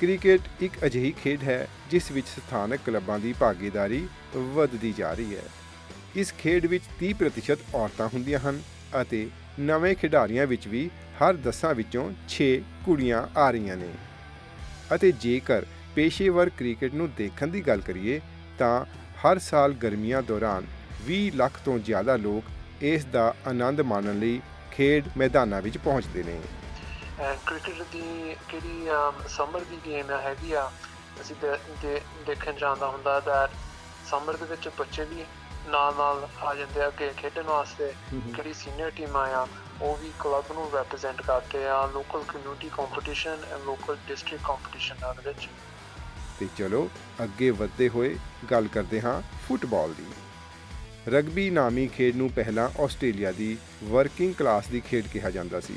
Cricket 0.01 0.63
ਇੱਕ 0.63 0.73
ਅਜਿਹੀ 0.87 1.11
ਖੇਡ 1.13 1.43
ਹੈ 1.43 1.67
ਜਿਸ 1.91 2.11
ਵਿੱਚ 2.13 2.27
ਸਥਾਨਕ 2.29 2.81
ਕਲੱਬਾਂ 2.87 3.19
ਦੀ 3.19 3.33
ਭਾਗੀਦਾਰੀ 3.33 4.07
ਵੱਧਦੀ 4.55 4.93
ਜਾ 4.93 5.13
ਰਹੀ 5.13 5.37
ਹੈ 5.37 5.43
ਇਸ 6.17 6.33
ਖੇਡ 6.39 6.67
ਵਿੱਚ 6.67 6.85
30% 7.03 7.63
ਔਰਤਾਂ 7.75 8.09
ਹੁੰਦੀਆਂ 8.09 8.39
ਹਨ 8.39 8.61
ਅਤੇ 9.03 9.27
ਨਵੇਂ 9.61 9.95
ਖਿਡਾਰੀਆਂ 9.95 10.47
ਵਿੱਚ 10.47 10.67
ਵੀ 10.69 10.89
ਹਰ 11.21 11.39
10 11.47 11.73
ਵਿੱਚੋਂ 11.77 12.05
6 12.33 12.49
ਕੁੜੀਆਂ 12.85 13.23
ਆ 13.37 13.51
ਰਹੀਆਂ 13.51 13.77
ਨੇ 13.77 13.93
ਅਤੇ 14.95 15.13
ਜੇਕਰ 15.21 15.67
ਪੇਸ਼ੇਵਰ 15.95 16.51
ਕ੍ਰਿਕਟ 16.59 16.95
ਨੂੰ 16.95 17.09
ਦੇਖਣ 17.19 17.49
ਦੀ 17.49 17.61
ਗੱਲ 17.67 17.81
ਕਰੀਏ 17.81 18.21
ਤਾਂ 18.59 18.75
ਹਰ 19.23 19.39
ਸਾਲ 19.43 19.73
ਗਰਮੀਆਂ 19.83 20.23
ਦੌਰਾਨ 20.23 20.67
20 21.07 21.31
ਲੱਖ 21.37 21.59
ਤੋਂ 21.65 21.79
ਜ਼ਿਆਦਾ 21.81 22.17
ਲੋਕ 22.19 22.85
ਇਸ 22.85 23.05
ਦਾ 23.13 23.25
ਆਨੰਦ 23.47 23.81
ਮਾਣਨ 23.87 24.19
ਲਈ 24.19 24.41
ਖੇਡ 24.77 25.09
ਮੈਦਾਨਾਂ 25.17 25.61
ਵਿੱਚ 25.63 25.79
ਪਹੁੰਚਦੇ 25.79 26.23
ਨੇ। 26.23 26.41
ਕ੍ਰਿਕਟ 27.47 27.83
ਦੀ 27.93 28.37
ਕਿਹੜੀ 28.49 28.89
ਸਮਰ 29.29 29.61
ਦੀ 29.61 29.79
ਗੇਮ 29.87 30.11
ਹੈਗੀ 30.23 30.53
ਆ 30.53 30.71
ਅਸੀਂ 31.21 31.37
ਦੇਖਣ 32.27 32.53
ਜਾਂਦਾ 32.53 32.89
ਹੁੰਦਾ 32.89 33.17
that 33.19 33.55
ਸਮਰ 34.11 34.37
ਦੇ 34.37 34.47
ਵਿੱਚ 34.47 34.69
ਬੱਚੇ 34.79 35.05
ਵੀ 35.05 35.25
ਨਾਲ 35.69 35.95
ਨਾਲ 35.95 36.27
ਆ 36.43 36.55
ਜਾਂਦੇ 36.55 36.83
ਆ 36.83 36.89
ਅੱਗੇ 36.89 37.11
ਖੇਡਣ 37.17 37.43
ਵਾਸਤੇ। 37.43 37.93
ਕਿਹੜੀ 38.13 38.53
ਸੀਨੀਅਰ 38.55 38.91
ਟੀਮਾਂ 38.91 39.27
ਆ 39.35 39.47
ਉਹ 39.83 39.97
ਵੀ 39.97 40.13
ਕਲੱਬ 40.19 40.53
ਨੂੰ 40.53 40.69
ਰਿਪਰੈਜ਼ੈਂਟ 40.75 41.23
ਕਰਦੇ 41.23 41.67
ਆ 41.69 41.85
local 41.95 42.23
community 42.29 42.69
competition 42.77 43.45
and 43.53 43.65
local 43.65 43.97
district 44.09 44.45
competition 44.45 44.97
ਨਾਲ 45.01 45.21
ਵਿੱਚ। 45.27 45.49
ਤੇ 46.41 46.49
ਚਲੋ 46.59 46.89
ਅੱਗੇ 47.23 47.51
ਵਧਦੇ 47.59 47.89
ਹੋਏ 47.89 48.17
ਗੱਲ 48.51 48.69
ਕਰਦੇ 48.69 49.01
ਹਾਂ 49.01 49.21
ਫੁੱਟਬਾਲ 49.49 49.95
ਦੀ। 49.95 50.07
ਰਗਬੀ 51.09 51.51
ਨਾਮੀ 51.51 51.87
ਖੇਡ 51.87 52.17
ਨੂੰ 52.17 52.31
ਪਹਿਲਾਂ 52.31 52.83
ਆਸਟ੍ਰੇਲੀਆ 52.83 53.33
ਦੀ 53.33 53.57
ਵਰਕਿੰਗ 53.85 54.35
ਕਲਾਸ 54.35 54.69
ਦੀ 54.69 54.81
ਖੇਡ 54.81 55.05
ਕਿਹਾ 55.13 55.31
ਜਾਂਦਾ 55.31 55.61
ਸੀ। 55.61 55.75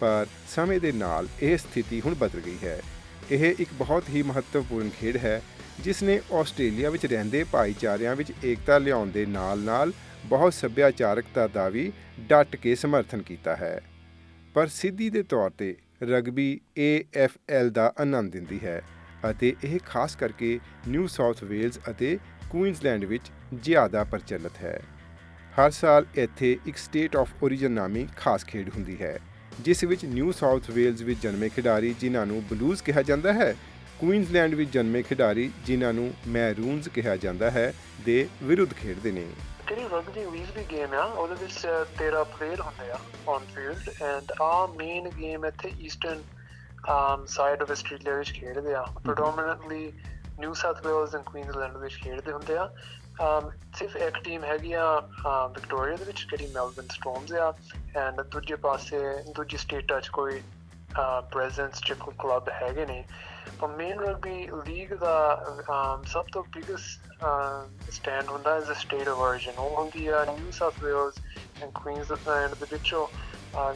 ਪਰ 0.00 0.26
ਸਮੇਂ 0.48 0.80
ਦੇ 0.80 0.92
ਨਾਲ 0.92 1.28
ਇਹ 1.42 1.58
ਸਥਿਤੀ 1.58 2.00
ਹੁਣ 2.00 2.14
ਬਦਲ 2.14 2.40
ਗਈ 2.40 2.56
ਹੈ। 2.64 2.82
ਇਹ 3.30 3.54
ਇੱਕ 3.58 3.70
ਬਹੁਤ 3.72 4.04
ਹੀ 4.08 4.22
ਮਹੱਤਵਪੂਰਨ 4.22 4.90
ਖੇਡ 5.00 5.16
ਹੈ, 5.16 5.42
ਜਿਸ 5.80 6.02
ਨੇ 6.02 6.20
ਆਸਟ੍ਰੇਲੀਆ 6.32 6.90
ਵਿੱਚ 6.90 7.06
ਰਹਿੰਦੇ 7.06 7.44
ਭਾਈਚਾਰਿਆਂ 7.44 8.16
ਵਿੱਚ 8.16 8.32
ਏਕਤਾ 8.44 8.78
ਲਿਆਉਣ 8.78 9.10
ਦੇ 9.10 9.26
ਨਾਲ-ਨਾਲ 9.26 9.92
ਬਹੁਤ 10.24 10.54
ਸੱਭਿਆਚਾਰਕਤਾ 10.54 11.46
ਦਾ 11.46 11.68
ਵੀ 11.68 11.92
ਡਟ 12.20 12.56
ਕੇ 12.56 12.74
ਸਮਰਥਨ 12.74 13.22
ਕੀਤਾ 13.22 13.56
ਹੈ। 13.56 13.80
ਪਰ 14.54 14.66
ਸਿੱਧੀ 14.66 15.10
ਦੇ 15.10 15.22
ਤੌਰ 15.22 15.50
ਤੇ 15.50 15.76
ਰਗਬੀ 16.02 16.60
AFL 16.78 17.70
ਦਾ 17.70 17.94
ਆਨੰਦ 18.00 18.32
ਦਿੰਦੀ 18.32 18.60
ਹੈ। 18.64 18.82
ਅਤੇ 19.30 19.54
ਇਹ 19.64 19.78
ਖਾਸ 19.86 20.16
ਕਰਕੇ 20.16 20.58
ਨਿਊ 20.88 21.06
ਸਾਊਥ 21.06 21.42
ਵੇਲਜ਼ 21.44 21.78
ਅਤੇ 21.90 22.18
ਕੁਈਨਜ਼ਲੈਂਡ 22.50 23.04
ਵਿੱਚ 23.04 23.30
ਜ਼ਿਆਦਾ 23.62 24.04
ਪ੍ਰਚਲਿਤ 24.04 24.56
ਹੈ। 24.62 24.80
ਹਰ 25.52 25.70
ਸਾਲ 25.70 26.06
ਇੱਥੇ 26.14 26.56
ਇੱਕ 26.66 26.76
ਸਟੇਟ 26.76 27.16
ਆਫ 27.16 27.32
origin 27.44 27.68
ਨਾਮੀ 27.68 28.06
ਖਾਸ 28.16 28.44
ਖੇਡ 28.44 28.68
ਹੁੰਦੀ 28.68 28.96
ਹੈ, 29.02 29.18
ਜਿਸ 29.60 29.84
ਵਿੱਚ 29.84 30.04
ਨਿਊ 30.04 30.32
ਸਾਊਥ 30.32 30.70
ਵੇਲਜ਼ 30.70 31.02
ਵਿੱਚ 31.02 31.22
ਜਨਮੇ 31.22 31.48
ਖਿਡਾਰੀ 31.48 31.94
ਜਿਨ੍ਹਾਂ 32.00 32.26
ਨੂੰ 32.26 32.42
ਬਲੂਜ਼ 32.50 32.82
ਕਿਹਾ 32.82 33.02
ਜਾਂਦਾ 33.02 33.32
ਹੈ 33.32 33.54
ਕੁਈਨਜ਼ਲੈਂਡ 33.98 34.54
ਵਿੱਚ 34.54 34.70
ਜਨਮੇ 34.70 35.02
ਖਿਡਾਰੀ 35.02 35.50
ਜਿਨ੍ਹਾਂ 35.66 35.92
ਨੂੰ 35.92 36.12
ਮੈਰੂਨਜ਼ 36.28 36.88
ਕਿਹਾ 36.88 37.16
ਜਾਂਦਾ 37.16 37.50
ਹੈ 37.50 37.72
ਦੇ 38.04 38.28
ਵਿਰੁੱਧ 38.42 38.72
ਖੇਡਦੇ 38.74 39.12
ਨੇ। 39.12 39.26
ਕਿਹੜੀ 39.66 39.84
ਰਗਬੀ 39.92 40.20
ਲੀਗ 40.20 40.54
ਦੀ 40.54 40.64
ਗੇਮ 40.70 40.94
ਆ, 40.94 41.02
ਉਹਦੇ 41.02 41.34
ਵਿੱਚ 41.34 41.66
13 41.98 42.22
ਪਲੇਅਰ 42.30 42.60
ਹੁੰਦੇ 42.60 42.90
ਆ 42.90 42.98
ਔਨ 43.28 43.44
ਫੀਲਡ 43.54 44.02
ਐਂਡ 44.02 44.32
ਆ 44.42 44.66
ਮੇਨ 44.66 45.08
ਗੇਮ 45.10 45.44
ਇੱਥੇ 45.46 45.72
eastern 45.80 46.22
um 46.88 47.24
side 47.28 47.62
of 47.62 47.70
Australia 47.70 48.14
ਵਿੱਚ 48.16 48.32
ਖੇਡਦੇ 48.32 48.74
ਆ। 48.74 48.82
Predominantly 49.04 49.92
New 50.40 50.52
South 50.54 50.86
Wales 50.86 51.14
and 51.16 51.24
Queensland 51.24 51.76
ਵਿੱਚ 51.76 51.96
ਖੇਡਦੇ 52.04 52.32
ਹੁੰਦੇ 52.32 52.56
ਆ। 52.56 52.68
um 53.20 53.50
ਸਿਰਫ 53.78 53.96
ਇੱਕ 53.96 54.18
ਟੀਮ 54.24 54.44
ਹੈਗੀ 54.44 54.72
ਆ 54.72 54.84
ਵਿਕਟੋਰੀਆ 55.54 55.96
ਦੇ 55.96 56.04
ਵਿੱਚ 56.04 56.24
ਜਿਹੜੀ 56.30 56.46
ਮੈਲਬਨ 56.54 56.86
ਸਟੋਰਮਸ 56.92 57.32
ਆ। 57.32 57.52
ਐਂਡ 57.98 58.20
ਦੂਜੇ 58.22 58.56
ਪਾਸੇ 58.68 59.00
ਦੂਜੀ 59.36 59.56
ਸਟੇਟਾਂ 59.56 60.00
'ਚ 60.00 60.08
ਕੋਈ 60.08 60.40
ਪ੍ਰੈਜ਼ੈਂਸ 61.32 61.80
ਚ 61.86 61.92
ਕੋਈ 62.00 62.14
ਕਲੱਬ 62.20 62.48
ਹੈਗੇ 62.62 62.86
ਨੇ। 62.86 63.04
ਪਰ 63.60 63.68
ਮੇਨ 63.68 64.00
ਰਗਬੀ 64.00 64.46
ਲੀਗ 64.66 64.92
ਦਾ 64.94 65.14
ਸਭ 66.08 66.26
ਤੋਂ 66.32 66.42
ਬਿਗੇਸਟ 66.54 67.90
ਸਟੈਂਡ 67.90 68.28
ਹੁੰਦਾ 68.28 68.54
ਹੈ 68.54 68.74
ਸਟੇਟ 68.74 69.08
ਆਫ 69.08 69.18
origin 69.18 69.58
ਉਹ 69.58 69.76
ਹੁੰਦੀ 69.76 70.06
ਆ 70.06 70.24
New 70.24 70.50
South 70.50 70.82
Wales 70.84 71.18
and 71.62 71.72
Queensland 71.74 72.54
ਦੇ 72.54 72.66
ਵਿੱਚੋਂ। 72.72 73.06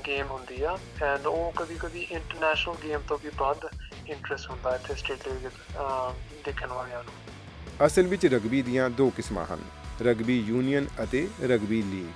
ਗੇਮ 0.07 0.27
ਹੁੰਦੀ 0.27 0.63
ਆ 0.63 0.79
ਐਂਡ 1.03 1.27
ਉਹ 1.27 1.53
ਕਦੀ 1.53 1.75
ਕਦੀ 1.75 2.01
ਇੰਟਰਨੈਸ਼ਨਲ 2.01 2.75
ਗੇਮ 2.85 3.01
ਤੋਂ 3.09 3.19
ਵੀ 3.25 3.31
ਵੱਧ 3.39 3.69
ਇੰਟਰਸਟ 4.07 4.51
ਹੁੰਦਾ 4.51 4.75
ਇੱਥੇ 4.75 4.93
ਆਸਟ੍ਰੇਲੀਆ 4.93 5.39
ਦੇ 5.39 5.49
ਅਹ, 5.49 6.13
ਦੇਖਣ 6.45 6.67
ਵਾਲਿਆਂ 6.67 7.05
ਨੂੰ। 7.05 7.87
ਅਸਲ 7.87 8.03
ਵਿੱਚ 8.03 8.27
ਰਗਬੀ 8.27 8.63
ਦੀਆਂ 8.63 8.91
ਦੋ 8.91 9.11
ਕਿਸਮਾਂ 9.11 9.47
ਹਨ 9.55 9.59
ਰਗਬੀ 10.03 10.41
ਯੂਨੀਅਨ 10.41 10.87
ਅਤੇ 11.03 11.29
ਰਗਬੀ 11.45 11.83
ਲੀਗ 11.83 12.13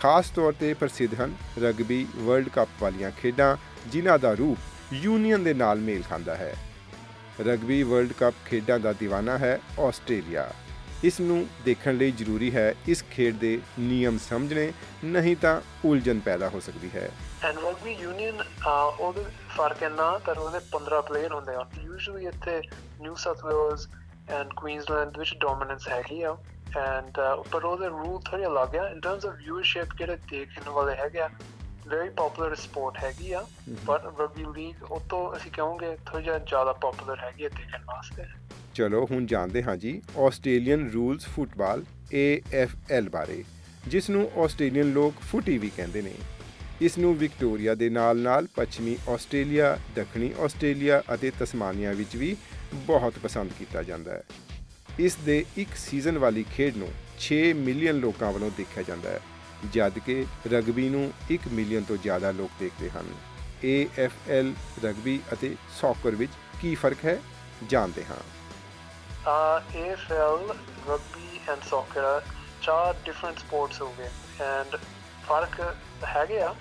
ਖਾਸ 0.00 0.30
ਤੌਰ 0.30 0.52
ਤੇ 0.52 0.74
ਪ੍ਰਸਿੱਧ 0.74 1.20
ਹਨ 1.20 1.36
ਰਗਬੀ 1.58 2.06
ਵਰਲਡ 2.16 2.48
ਕੱਪ 2.48 2.68
ਵਾਲੀਆਂ 2.80 3.10
ਖੇਡਾਂ 3.10 3.56
ਜਿਨ੍ਹਾਂ 3.86 4.18
ਦਾ 4.18 4.32
ਰੂਪ 4.32 4.58
ਯੂਨੀਅਨ 4.92 5.44
ਦੇ 5.44 5.54
ਨਾਲ 5.54 5.78
ਮੇਲ 5.78 6.02
ਖਾਂਦਾ 6.02 6.36
ਹੈ। 6.36 6.56
ਰਗਬੀ 7.40 7.82
ਵਰਲਡ 7.82 8.12
ਕੱਪ 8.12 8.34
ਖੇਡਾਂ 8.46 8.78
ਦਾ 8.78 8.90
دیਵਾਨਾ 8.90 9.38
ਹੈ 9.38 9.60
ਆਸਟ੍ਰੇਲੀਆ। 9.78 10.50
ਇਸ 11.04 11.18
ਨੂੰ 11.20 11.46
ਦੇਖਣ 11.64 11.94
ਲਈ 11.94 12.10
ਜ਼ਰੂਰੀ 12.10 12.54
ਹੈ 12.54 12.74
ਇਸ 12.88 13.04
ਖੇਡ 13.10 13.34
ਦੇ 13.38 13.60
ਨਿਯਮ 13.78 14.18
ਸਮਝਣੇ 14.18 14.72
ਨਹੀਂ 15.04 15.36
ਤਾਂ 15.36 15.60
ਉਲਝਣ 15.84 16.20
ਪੈਦਾ 16.20 16.48
ਹੋ 16.48 16.60
ਸਕਦੀ 16.60 16.90
ਹੈ। 16.94 17.10
ਐਂਡ 17.44 17.58
ਰਗਬੀ 17.58 17.92
ਯੂਨੀਅਨ 17.92 18.42
ਉਹਦੇ 18.98 19.24
ਫ਼ਰਕ 19.56 19.82
ਇੰਨਾ 19.82 20.10
ਪਰ 20.26 20.38
ਉਹਦੇ 20.38 20.58
15 20.72 21.00
ਪਲੇਅਰ 21.00 21.32
ਹੁੰਦੇ 21.32 21.54
ਆ। 21.54 21.64
ਯੂਜੂਅਲੀ 21.82 22.26
ਇੱਥੇ 22.26 22.60
New 23.00 23.14
South 23.14 23.44
Wales 23.44 23.86
and 24.30 24.54
Queensland 24.56 25.18
ਵਿੱਚ 25.18 25.34
ਡੋਮੀਨੈਂਸ 25.40 25.88
ਹੈਗੀ 25.88 26.22
ਆ। 26.22 26.36
ਐਂਡ 26.78 27.20
ਪਰ 27.52 27.64
ਉਹਦੇ 27.64 27.88
ਰੂਲ 27.88 28.20
ਥੋੜੇ 28.20 28.46
ਅਲੱਗ 28.46 28.76
ਆ। 28.76 28.88
ਇਨ 28.88 29.00
ਟਰਮਸ 29.00 29.26
ਆਫ 29.26 29.34
ਵਿਊਅਰਸ਼ਿਪ 29.34 29.94
ਜਿਹੜੇ 29.98 30.16
ਦੇਖਣ 30.30 30.70
ਵਾਲੇ 30.70 30.96
ਹੈਗੇ 30.96 31.20
ਆ 31.20 31.28
ਵੈਰੀ 31.88 32.08
ਪਪੂਲਰ 32.08 32.54
ਸਪੋਰਟ 32.54 33.04
ਹੈਗੀ 33.04 33.32
ਆ। 33.32 33.46
ਪਰ 33.86 34.00
ਰਗਬੀ 34.20 34.44
ਲੀਗ 34.56 34.82
ਉਹ 34.82 35.00
ਤੋਂ 35.10 35.36
ਅਸੀਂ 35.36 35.50
ਕਹਾਂਗੇ 35.52 35.96
ਥੋੜਾ 36.06 36.38
ਜ਼ਿਆਦਾ 36.38 36.72
ਪਪੂਲਰ 36.72 37.18
ਹੈਗੀ 37.24 37.44
ਆ 37.44 37.48
ਦੇਖਣ 37.48 37.84
ਵਾਸਤੇ। 37.86 38.24
ਚਲੋ 38.76 39.08
ਹੁਣ 39.10 39.26
ਜਾਣਦੇ 39.26 39.62
ਹਾਂ 39.62 39.76
ਜੀ 39.76 40.02
ਆਸਟ੍ਰੇਲੀਅਨ 40.18 40.90
ਰੂਲਸ 40.90 41.26
ਫੁੱਟਬਾਲ 41.26 41.84
AFL 42.14 43.10
ਬਾਰੇ 43.10 43.44
ਜਿਸ 43.88 44.10
ਨੂੰ 44.10 44.30
ਆਸਟ੍ਰੇਲੀਅਨ 44.36 44.92
ਲੋਕ 44.92 45.14
ਫੁੱਟੀ 45.20 45.58
ਵੀ 45.58 45.70
ਕਹਿੰਦੇ 45.76 46.02
ਨੇ। 46.02 46.12
ਇਸ 46.80 46.98
ਨੂੰ 46.98 47.18
ਵਿਕਟੋਰੀਆ 47.18 47.74
ਦੇ 47.74 47.88
ਨਾਲ-ਨਾਲ 47.88 48.46
ਪੱਛਮੀ 48.56 48.96
ਆਸਟ੍ਰੇਲੀਆ 49.08 49.78
ਦੱਖਣੀ 49.96 50.32
ਆਸਟ੍ਰੇਲੀਆ 50.40 51.02
ਅਤੇ 51.14 51.32
ਤਸਮਾਨੀਆ 51.38 51.92
ਵਿੱਚ 51.92 52.16
ਵੀ 52.16 52.36
ਬਹੁਤ 52.74 53.14
ਪਸੰਦ 53.22 53.50
ਕੀਤਾ 53.58 53.82
ਜਾਂਦਾ 53.82 54.12
ਹੈ। 54.12 54.22
ਇਸ 54.98 55.16
ਦੇ 55.16 55.44
ਇੱਕ 55.56 55.70
ਸੀਜ਼ਨ 55.76 56.18
ਵਾਲੀ 56.18 56.44
ਖੇਡ 56.56 56.76
ਨੂੰ 56.76 56.88
6 57.18 57.36
ਮਿਲੀਅਨ 57.56 57.96
ਲੋਕਾਂ 57.96 58.32
ਵੱਲੋਂ 58.32 58.50
ਦੇਖਿਆ 58.56 58.82
ਜਾਂਦਾ 58.82 59.10
ਹੈ 59.10 59.20
ਜਦ 59.72 59.98
ਕਿ 59.98 60.24
ਰਗਬੀ 60.46 60.88
ਨੂੰ 60.88 61.12
1 61.30 61.48
ਮਿਲੀਅਨ 61.52 61.82
ਤੋਂ 61.82 61.96
ਜ਼ਿਆਦਾ 61.96 62.30
ਲੋਕ 62.30 62.50
ਦੇਖਦੇ 62.60 62.90
ਹਨ। 62.90 63.06
AFL 63.64 64.46
ਰਗਬੀ 64.84 65.20
ਅਤੇ 65.32 65.56
ਸੌਕਰ 65.80 66.10
ਵਿੱਚ 66.10 66.32
ਕੀ 66.60 66.74
ਫ਼ਰਕ 66.74 67.04
ਹੈ? 67.04 67.18
ਜਾਣਦੇ 67.68 68.04
ਹਾਂ। 68.04 68.16
uh, 68.16 68.35
AFL, 69.26 70.42
rugby 70.88 71.30
and 71.52 71.64
soccer 71.70 72.20
ਚਾਰ 72.62 72.94
ਡਿਫਰੈਂਟ 73.04 73.38
ਸਪੋਰਟਸ 73.38 73.80
ਹੋ 73.82 73.92
ਗਏ। 73.92 74.08
ਐਂਡ 74.40 74.76
ਫ਼ਰਕ 75.26 75.60
ਹੈਗੇ 76.04 76.40
ਆ। 76.42 76.54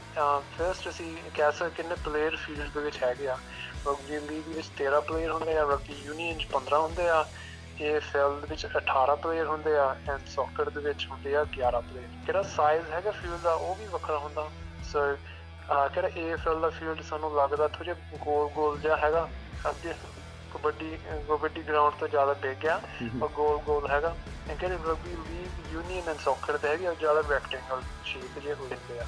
ਫਰਸਟ 0.57 0.89
ਅਸੀਂ 0.89 1.15
ਕਹਿ 1.35 1.51
ਸਕਦੇ 1.51 1.69
ਕਿੰਨੇ 1.69 1.95
ਪਲੇਅਰ 1.95 2.35
ਫੀਲਡ 2.35 2.71
ਦੇ 2.73 2.79
ਵਿੱਚ 2.79 3.03
ਹੈਗੇ 3.03 3.27
ਆ। 3.27 3.37
ਰਗਬੀ 3.87 4.19
ਲੀਗ 4.19 4.47
ਵਿੱਚ 4.47 4.67
13 4.77 5.01
ਪਲੇਅਰ 5.01 5.31
ਹੁੰਦੇ 5.31 5.57
ਆ 5.57 5.63
ਰਗਬੀ 5.63 5.93
ਯੂਨੀਅਨ 5.93 6.37
ਚ 6.37 6.47
15 6.53 6.79
ਹੁੰਦੇ 6.79 7.09
ਆ। 7.09 7.25
AFL 7.81 8.35
ਦੇ 8.41 8.47
ਵਿੱਚ 8.49 8.65
18 8.65 9.15
ਪਲੇਅਰ 9.15 9.45
ਹੁੰਦੇ 9.45 9.77
ਆ 9.77 9.95
ਐਂਡ 10.09 10.27
ਸੌਕਰ 10.27 10.69
ਦੇ 10.69 10.81
ਵਿੱਚ 10.81 11.07
ਹੁੰਦੇ 11.11 11.35
ਆ 11.35 11.45
11 11.57 11.81
ਪਲੇਅਰ 11.81 12.07
ਕਿਹੜਾ 12.25 12.41
ਸਾਈਜ਼ 12.41 12.89
ਹੈਗਾ 12.91 13.11
ਫੀਲਡ 13.11 13.39
ਦਾ 13.41 13.53
ਉਹ 13.53 13.75
ਵੀ 13.75 13.85
ਵੱਖਰਾ 13.85 14.17
ਹੁੰਦਾ। 14.17 14.49
ਸੋ 14.83 14.99
ਕਿਹੜਾ 15.93 16.07
AFL 16.07 16.59
ਦਾ 16.61 16.69
ਫੀਲਡ 16.69 17.01
ਸਾਨੂੰ 17.01 17.35
ਲੱਗਦਾ 17.35 17.67
ਥੋੜਾ 17.67 17.93
ਜਿਹਾ 17.93 18.17
ਗੋਲ 18.25 18.49
ਗੋਲ 18.49 18.79
ਜਿਹਾ 18.79 18.97
ਹੈਗਾ 18.97 19.29
ਅੱਗੇ 19.69 19.93
ਕਬੱਡੀ 20.55 20.97
ਕਬੱਡੀ 21.27 21.63
ਗਰਾਊਂਡ 21.63 21.93
ਤੋਂ 21.95 22.07
ਜ਼ਿਆਦਾ 22.07 22.33
ਬਿਗ 22.41 22.65
ਆ 22.67 22.81
ਉਹ 23.21 23.29
ਗੋਲ 23.31 23.57
ਗੋਲ 23.61 23.89
ਹੈਗਾ। 23.89 24.15
ਐਂ 24.49 24.55
ਕਿਹੜੇ 24.55 24.75
rugby 24.77 25.15
league 25.17 25.59
union 25.65 26.09
and 26.09 26.19
soccer 26.19 26.57
ਦੇ 26.57 26.67
ਹੈਗੇ 26.67 26.87
ਉਹ 26.87 26.95
ਜ਼ਿਆਦਾ 26.95 27.21
ਰੈਕਟੈਂਗਲ 27.29 27.81
ਸ਼ੇਪ 28.03 28.39
ਜਿਹੇ 28.39 28.53
ਹੋ 28.55 28.67
ਜਾਂਦੇ 28.67 28.99
ਆ। 28.99 29.05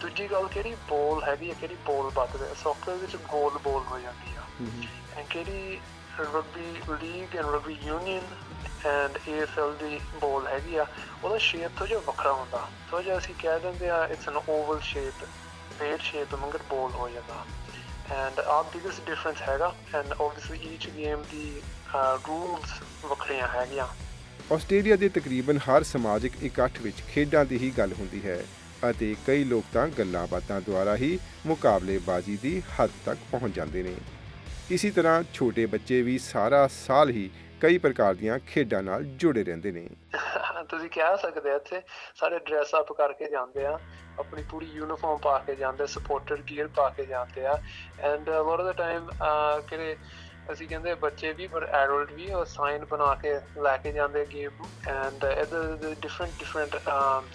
ਦੂਜੀ 0.00 0.26
ਗੱਲ 0.30 0.48
ਕਿਹੜੀ? 0.48 0.74
ਬੋਲ 0.88 1.22
ਹੈਗੀ 1.24 1.48
ਹੈ 1.48 1.54
ਕਿਹੜੀ 1.54 1.76
ਬੋਲ 1.86 2.10
ਵੱਧਦੇ 2.16 2.54
ਸੌਕਰ 2.56 2.94
ਵਿੱਚ 2.96 3.16
ਗੋਲ 3.24 3.58
ਬੋਲ 3.58 3.82
ਹੋ 3.84 3.98
ਜਾਂਦੀ 3.98 4.34
ਆ। 4.34 4.46
ਕਿਹੜੀ 5.24 5.80
rugby 6.18 6.70
league 6.92 7.36
and 7.36 7.46
rugby 7.46 7.74
union 7.82 8.34
and 8.86 9.18
AFL 9.28 9.76
ਦੀ 9.78 10.00
ਬੋਲ 10.14 10.46
ਹੈਗੀ 10.48 10.76
ਆ 10.76 10.86
ਉਹਦਾ 11.22 11.38
ਸ਼ੇਪ 11.40 11.72
ਥੋੜਾ 11.76 11.88
ਜਿਹਾ 11.88 12.00
ਵੱਖਰਾ 12.00 12.32
ਹੁੰਦਾ। 12.32 12.68
ਸੋ 12.86 13.00
ਜੇ 13.02 13.16
ਅਸੀਂ 13.16 13.34
ਕਹਿ 13.38 13.60
ਦਿੰਦੇ 13.60 13.88
ਆ 13.90 14.04
it's 14.06 14.28
an 14.28 14.36
oval 14.48 14.80
shaped 15.78 16.00
shape 16.02 16.34
ਮੰਗਰ 16.34 16.62
ball 16.68 16.92
ਹੋ 16.92 17.08
ਜਾਂਦਾ। 17.08 17.44
ਐਂਡ 18.12 18.38
ਆ 18.40 18.60
ਬਿਗੇਸਟ 18.74 19.06
ਡਿਫਰੈਂਸ 19.06 19.40
ਹੈਗਾ 19.42 19.72
ਐਂਡ 19.94 20.12
ਆਬਵੀਅਸਲੀ 20.12 20.74
ਈਚ 20.74 20.88
ਗੇਮ 20.90 21.22
ਦੀ 21.30 21.60
ਰੂਲਸ 22.28 22.70
ਵੱਖਰੀਆਂ 23.04 23.48
ਹੈਗੀਆਂ। 23.48 23.86
ਆਸਟ੍ਰੇਲੀਆ 24.54 24.96
ਦੇ 24.96 25.08
ਤਕਰੀਬਨ 25.08 25.58
ਹਰ 25.58 25.82
ਸਮਾਜਿਕ 25.82 26.42
ਇਕੱਠ 26.42 26.80
ਵਿੱਚ 26.82 27.02
ਖੇਡਾਂ 27.08 27.44
ਦੀ 27.44 27.58
ਹੀ 27.58 27.70
ਗੱਲ 27.78 27.92
ਹੁੰਦੀ 27.92 28.20
ਹੈ, 28.24 28.38
ਅਤੇ 28.90 29.14
ਕਈ 29.26 29.44
ਲੋਕ 29.44 29.64
ਤਾਂ 29.72 29.86
ਗੱਲਾਂ 29.88 30.26
ਬਾਤਾਂ 30.26 30.60
ਦੁਆਰਾ 30.60 30.96
ਹੀ 30.96 31.18
ਮੁਕਾਬਲੇਬਾਜ਼ੀ 31.46 32.36
ਦੀ 32.42 32.62
ਹੱਦ 32.78 32.90
ਤੱਕ 33.06 33.18
ਪਹੁੰਚ 33.30 33.54
ਜਾਂਦੇ 33.54 33.82
ਨੇ। 33.82 33.94
ਇਸੇ 34.70 34.90
ਤਰ੍ਹਾਂ 34.90 35.22
ਛੋਟੇ 35.34 35.66
ਬੱਚੇ 35.66 36.00
ਵੀ 36.02 36.18
ਸਾਰਾ 36.22 36.66
ਸਾਲ 36.76 37.10
ਹੀ 37.10 37.30
ਕਈ 37.60 37.78
ਪ੍ਰਕਾਰ 37.78 38.14
ਦੀਆਂ 38.14 38.38
ਖੇਡਾਂ 38.48 38.82
ਨਾਲ 38.82 39.04
ਜੁੜੇ 39.22 39.44
ਰਹਿੰਦੇ 39.44 39.72
ਨੇ। 39.72 39.88
ਤੁਸੀਂ 40.70 40.88
ਕਹਿ 40.90 41.16
ਸਕਦੇ 41.16 41.50
ਆ, 41.50 41.56
ਇੱਥੇ 41.56 41.80
ਸਾਰੇ 42.16 42.38
ਡਰੈਸ 42.38 42.74
ਅਪ 42.80 42.92
ਕਰਕੇ 42.92 43.30
ਜਾਂਦੇ 43.30 43.66
ਆ, 43.66 43.78
ਆਪਣੀ 44.18 44.42
ਪੂਰੀ 44.50 44.66
ਯੂਨੀਫਾਰਮ 44.66 45.18
ਪਾ 45.22 45.38
ਕੇ 45.38 45.54
ਜਾਂਦੇ 45.56 45.86
ਸਪੋਰਟਰ 45.86 46.42
ਗੀਅਰ 46.48 46.68
ਪਾ 46.76 46.88
ਕੇ 46.96 47.06
ਜਾਂਦੇ 47.06 47.46
ਆ। 47.46 47.58
And 48.00 48.28
lot 48.28 48.60
of 48.60 48.66
the 48.66 48.72
time 48.72 49.10
ਕਿਹੜੇ 49.68 49.96
ਅਸੀਂ 50.52 50.66
ਕਹਿੰਦੇ 50.68 50.94
ਬੱਚੇ 50.94 51.32
ਵੀ, 51.32 51.46
ਪਰ 51.46 51.64
ਐਡਲਟ 51.64 52.12
ਵੀ, 52.12 52.30
ਉਹ 52.32 52.44
ਸਾਈਨ 52.44 52.84
ਬਣਾ 52.84 53.14
ਕੇ 53.14 53.34
ਲੈ 53.62 53.76
ਕੇ 53.76 53.92
ਜਾਂਦੇ 53.92 54.24
ਗੇਮ 54.32 54.64
ਐਂਡ 54.88 55.24
ਇਹਦੇ 55.24 55.94
ਡਿਫਰੈਂਟ 56.02 56.32
ਡਿਫਰੈਂਟ 56.38 56.76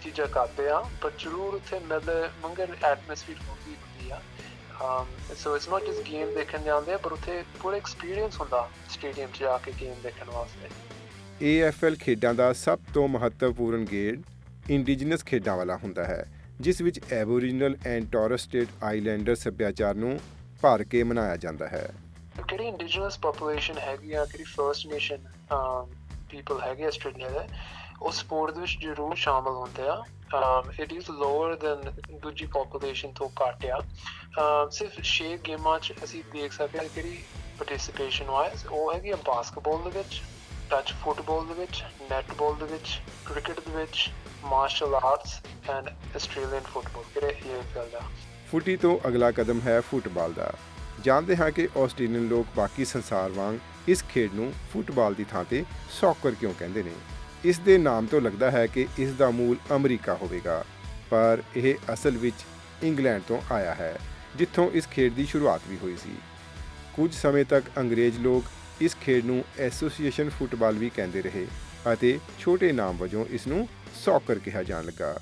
ਚੀਜ਼ਾਂ 0.03 0.27
ਕਰਦੇ 0.27 0.69
ਆ। 0.69 0.83
ਪਰ 1.01 1.11
ਜ਼ਰੂਰ 1.19 1.53
ਉੱਥੇ 1.55 1.79
ਮਿਲ 1.79 2.29
ਮੰਗਰ 2.43 2.75
ਐਟਮੋਸਫੀਅਰ 2.83 3.37
ਹੁੰਦੀ 3.49 3.75
ਹੁੰਦੀ 3.75 3.75
ਆ 3.75 3.92
so 4.79 5.55
it's 5.55 5.67
not 5.69 5.83
just 5.83 6.01
game 6.09 6.33
ਦੇਖਣ 6.35 6.63
ਜਾਂਦੇ 6.63 6.95
ਪਰ 6.97 7.11
ਉੱਥੇ 7.11 7.43
ਪੂਰਾ 7.61 7.77
ਐਕਸਪੀਰੀਅੰਸ 7.77 8.39
ਹੁੰਦਾ 8.39 8.67
ਸਟੇਡੀਅਮ 8.89 9.31
'ਚ 9.31 9.39
ਜਾ 9.39 9.57
ਕੇ 9.57 9.71
ਗੇਮ 9.81 10.01
ਦੇਖਣ 10.03 10.29
ਵਾਸਤੇ। 10.29 10.69
AFL 11.49 11.95
ਖੇਡਾਂ 11.99 12.33
ਦਾ 12.33 12.51
ਸਭ 12.53 12.79
ਤੋਂ 12.93 13.07
ਮਹੱਤਵਪੂਰਨ 13.07 13.85
ਗੇੜ 13.91 14.19
ਇੰਡੀਜੀਨਸ 14.69 15.25
ਖੇਡਾਂ 15.25 15.55
ਵਾਲਾ 15.57 15.77
ਹੁੰਦਾ 15.77 16.03
ਹੈ 16.03 16.25
ਜਿਸ 16.59 16.81
ਵਿੱਚ 16.81 16.99
Aboriginal 17.13 17.75
and 17.87 18.09
Torres 18.11 18.41
Strait 18.41 18.83
Islander 18.83 19.35
ਸੱਭਿਆਚਾਰ 19.35 19.95
ਨੂੰ 19.95 20.19
ਭਰ 20.61 20.83
ਕੇ 20.83 21.03
ਮਨਾਇਆ 21.03 21.37
ਜਾਂਦਾ 21.37 21.67
ਹੈ। 21.67 21.87
ਕਿਹੜੀ 22.47 22.67
ਇੰਡੀਜੀਨਸ 22.67 23.17
ਪੋਪੂਲੇਸ਼ਨ 23.19 23.77
ਹੈਗੀ 23.77 24.13
ਆ 24.13 24.25
ਕਿਹੜੀ 24.25 24.43
ਫਰਸਟ 24.43 24.87
ਨੇਸ਼ਨ 24.87 25.25
ਪੀਪਲ 26.29 26.61
ਹੈਗੇ 26.61 26.85
ਆਸਟ੍ਰੇਲੀਆ 26.85 27.29
ਦੇ 27.29 27.47
ਉਹ 28.01 28.11
ਸਪੋਰਟ 28.11 28.53
ਦੇ 28.55 28.61
ਵਿੱਚ 28.61 28.77
ਜ਼ਰੂਰ 28.81 29.15
ਸ਼ਾਮਲ 29.15 29.55
ਹੁੰਦੇ 29.55 29.87
ਆ। 29.87 30.03
ਇਟ 30.33 30.93
ਇਜ਼ 30.93 31.09
ਲੋਅਰ 31.09 31.55
ਦੈਨ 31.55 31.91
ਦੂਜੀ 32.21 32.45
ਪੋਪੂਲੇਸ਼ਨ 32.53 33.11
ਤੋਂ 33.11 33.29
ਘੱਟ 33.41 33.65
ਆ 33.65 33.81
ਸਿਰਫ 34.71 35.01
ਛੇ 35.03 35.37
ਗੇਮਾਂ 35.47 35.79
'ਚ 35.79 35.93
ਅਸੀਂ 36.03 36.23
ਦੇਖ 36.33 36.53
ਸਕਦੇ 36.53 36.79
ਹਾਂ 36.79 36.85
ਕਿਹੜੀ 36.95 37.17
ਪਾਰਟਿਸਿਪੇਸ਼ਨ 37.59 38.25
ਵਾਈਜ਼ 38.25 38.65
ਉਹ 38.67 38.93
ਹੈਗੀ 38.93 39.09
ਆ 39.09 39.15
ਬਾਸਕਟਬਾਲ 39.25 39.83
ਦੇ 39.83 39.89
ਵਿੱਚ 39.89 40.21
ਟੱਚ 40.69 40.93
ਫੁੱਟਬਾਲ 40.93 41.45
ਦੇ 41.47 41.53
ਵਿੱਚ 41.53 41.83
ਨੈਟਬਾਲ 42.11 42.55
ਦੇ 42.55 42.65
ਵਿੱਚ 42.65 42.99
ਕ੍ਰਿਕਟ 43.25 43.59
ਦੇ 43.59 43.75
ਵਿੱਚ 43.75 44.09
martial 44.43 44.95
arts 44.95 45.39
and 45.69 45.89
Australian 46.15 46.63
football 46.63 47.03
ਕਿਹੜੇ 47.13 47.35
ਇਹ 47.45 47.89
ਦਾ? 47.91 48.01
ਫੁੱਟੀ 48.51 48.75
ਤੋਂ 48.77 48.97
ਅਗਲਾ 49.07 49.31
ਕਦਮ 49.31 49.61
ਹੈ 49.61 49.79
ਫੁੱਟਬਾਲ 49.81 50.33
ਦਾ। 50.33 50.53
ਜਾਣਦੇ 51.01 51.35
ਹਾਂ 51.35 51.51
ਕਿ 51.51 51.67
ਆਸਟ੍ਰੇਲੀਅਨ 51.77 52.27
ਲੋਕ 52.27 52.47
ਬਾਕੀ 52.55 52.85
ਸੰਸਾਰ 52.85 53.31
ਵਾਂਗ 53.31 53.89
ਇਸ 53.89 54.03
ਖੇਡ 54.09 54.33
ਨੂੰ 54.33 54.51
ਫੁੱਟਬਾਲ 54.73 55.13
ਦੀ 55.13 55.23
ਥਾਂ 55.23 55.43
ਤੇ 55.43 55.63
ਸੌਕਰ 55.99 56.31
ਕਿਉਂ 56.31 56.53
ਕਹਿੰਦੇ 56.59 56.83
ਨੇ। 56.83 56.91
ਇਸ 57.45 57.59
ਦੇ 57.59 57.77
ਨਾਮ 57.77 58.05
ਤੋਂ 58.05 58.19
ਲੱਗਦਾ 58.21 58.49
ਹੈ 58.51 58.65
ਕਿ 58.67 58.85
ਇਸ 58.99 59.11
ਦਾ 59.11 59.29
ਮੂਲ 59.31 59.57
ਅਮਰੀਕਾ 59.75 60.13
ਹੋਵੇਗਾ, 60.13 60.63
ਪਰ 61.09 61.41
ਇਹ 61.55 61.93
ਅਸਲ 61.93 62.17
ਵਿੱਚ 62.17 62.45
ਇੰਗਲੈਂਡ 62.83 63.21
ਤੋਂ 63.27 63.39
ਆਇਆ 63.51 63.73
ਹੈ, 63.73 63.97
ਜਿੱਥੋਂ 64.35 64.69
ਇਸ 64.71 64.87
ਖੇਡ 64.87 65.13
ਦੀ 65.13 65.25
ਸ਼ੁਰੂਆਤ 65.25 65.61
ਵੀ 65.69 65.77
ਹੋਈ 65.83 65.95
ਸੀ। 65.95 66.15
ਕੁਝ 66.93 67.11
ਸਮੇਂ 67.13 67.43
ਤੱਕ 67.45 67.65
ਅੰਗਰੇਜ਼ 67.77 68.19
ਲੋਕ 68.19 68.43
ਇਸ 68.81 68.95
ਖੇਡ 69.01 69.25
ਨੂੰ 69.25 69.43
ਐਸੋਸੀਏਸ਼ਨ 69.59 70.29
ਫੁੱਟਬਾਲ 70.29 70.75
ਵੀ 70.75 70.89
ਕਹਿੰਦੇ 70.89 71.21
ਰਹੇ 71.21 71.45
ਅਤੇ 71.93 72.17
ਛੋਟੇ 72.39 72.71
ਨਾਮ 72.71 72.97
ਵਜੋਂ 72.97 73.25
ਇਸ 73.25 73.47
ਨੂੰ 73.47 73.67
ਸੌਕਰ 73.95 74.39
ਕਿਹਾ 74.39 74.63
ਜਾਣ 74.63 74.85
ਲੱਗਾ। 74.85 75.17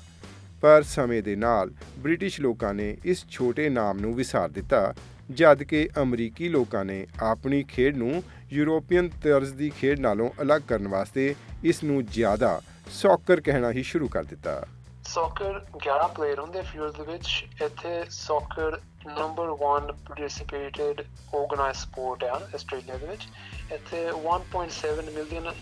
ਪਰ 0.60 0.82
ਸਮੇਂ 0.82 1.22
ਦੇ 1.22 1.36
ਨਾਲ 1.36 1.70
ਬ੍ਰਿਟਿਸ਼ 1.98 2.40
ਲੋਕਾਂ 2.40 2.74
ਨੇ 2.74 2.96
ਇਸ 3.04 3.24
ਛੋਟੇ 3.30 3.68
ਨਾਮ 3.68 4.00
ਨੂੰ 4.00 4.14
ਵਿਸਾਰ 4.14 4.48
ਦਿੱਤਾ, 4.48 4.94
ਜਦ 5.30 5.62
ਕਿ 5.62 5.88
ਅਮਰੀਕੀ 6.02 6.48
ਲੋਕਾਂ 6.48 6.84
ਨੇ 6.84 7.06
ਆਪਣੀ 7.22 7.62
ਖੇਡ 7.62 7.96
ਨੂੰ 7.96 8.22
ਯੂਰੋਪੀਅਨ 8.52 9.08
ਤਰਜ਼ 9.22 9.52
ਦੀ 9.54 9.68
ਖੇਡ 9.70 10.00
ਨਾਲੋਂ 10.00 10.28
ਅਲੱਗ 10.42 10.62
ਕਰਨ 10.68 10.88
ਵਾਸਤੇ 10.88 11.34
ਇਸ 11.64 11.82
ਨੂੰ 11.84 12.04
ਜ਼ਿਆਦਾ 12.06 12.60
ਸੌਕਰ 12.92 13.40
ਕਹਿਣਾ 13.40 13.70
ਹੀ 13.72 13.82
ਸ਼ੁਰੂ 13.82 14.08
ਕਰ 14.08 14.24
ਦਿੱਤਾ। 14.24 14.62
ਸੌਕਰ 15.04 15.60
11 15.76 16.08
ਪਲੇਅਰ 16.16 16.38
ਹੁੰਦੇ 16.38 16.62
ਫੀਲਡ 16.62 16.96
ਦੇ 16.96 17.12
ਵਿੱਚ। 17.12 17.44
ਇੱਥੇ 17.62 18.04
soccer 18.10 18.76
number 19.06 19.48
1 19.62 19.92
participated 20.08 21.00
organise 21.34 21.78
sport 21.78 22.24
ਆ 22.24 22.40
ਆਸਟ੍ਰੇਲੀਆ 22.54 22.96
ਦੇ 22.96 23.06
ਵਿੱਚ। 23.06 23.26
ਇੱਥੇ 23.72 24.04
1.7 24.10 25.10
ਮਿਲੀਅਨ 25.10 25.52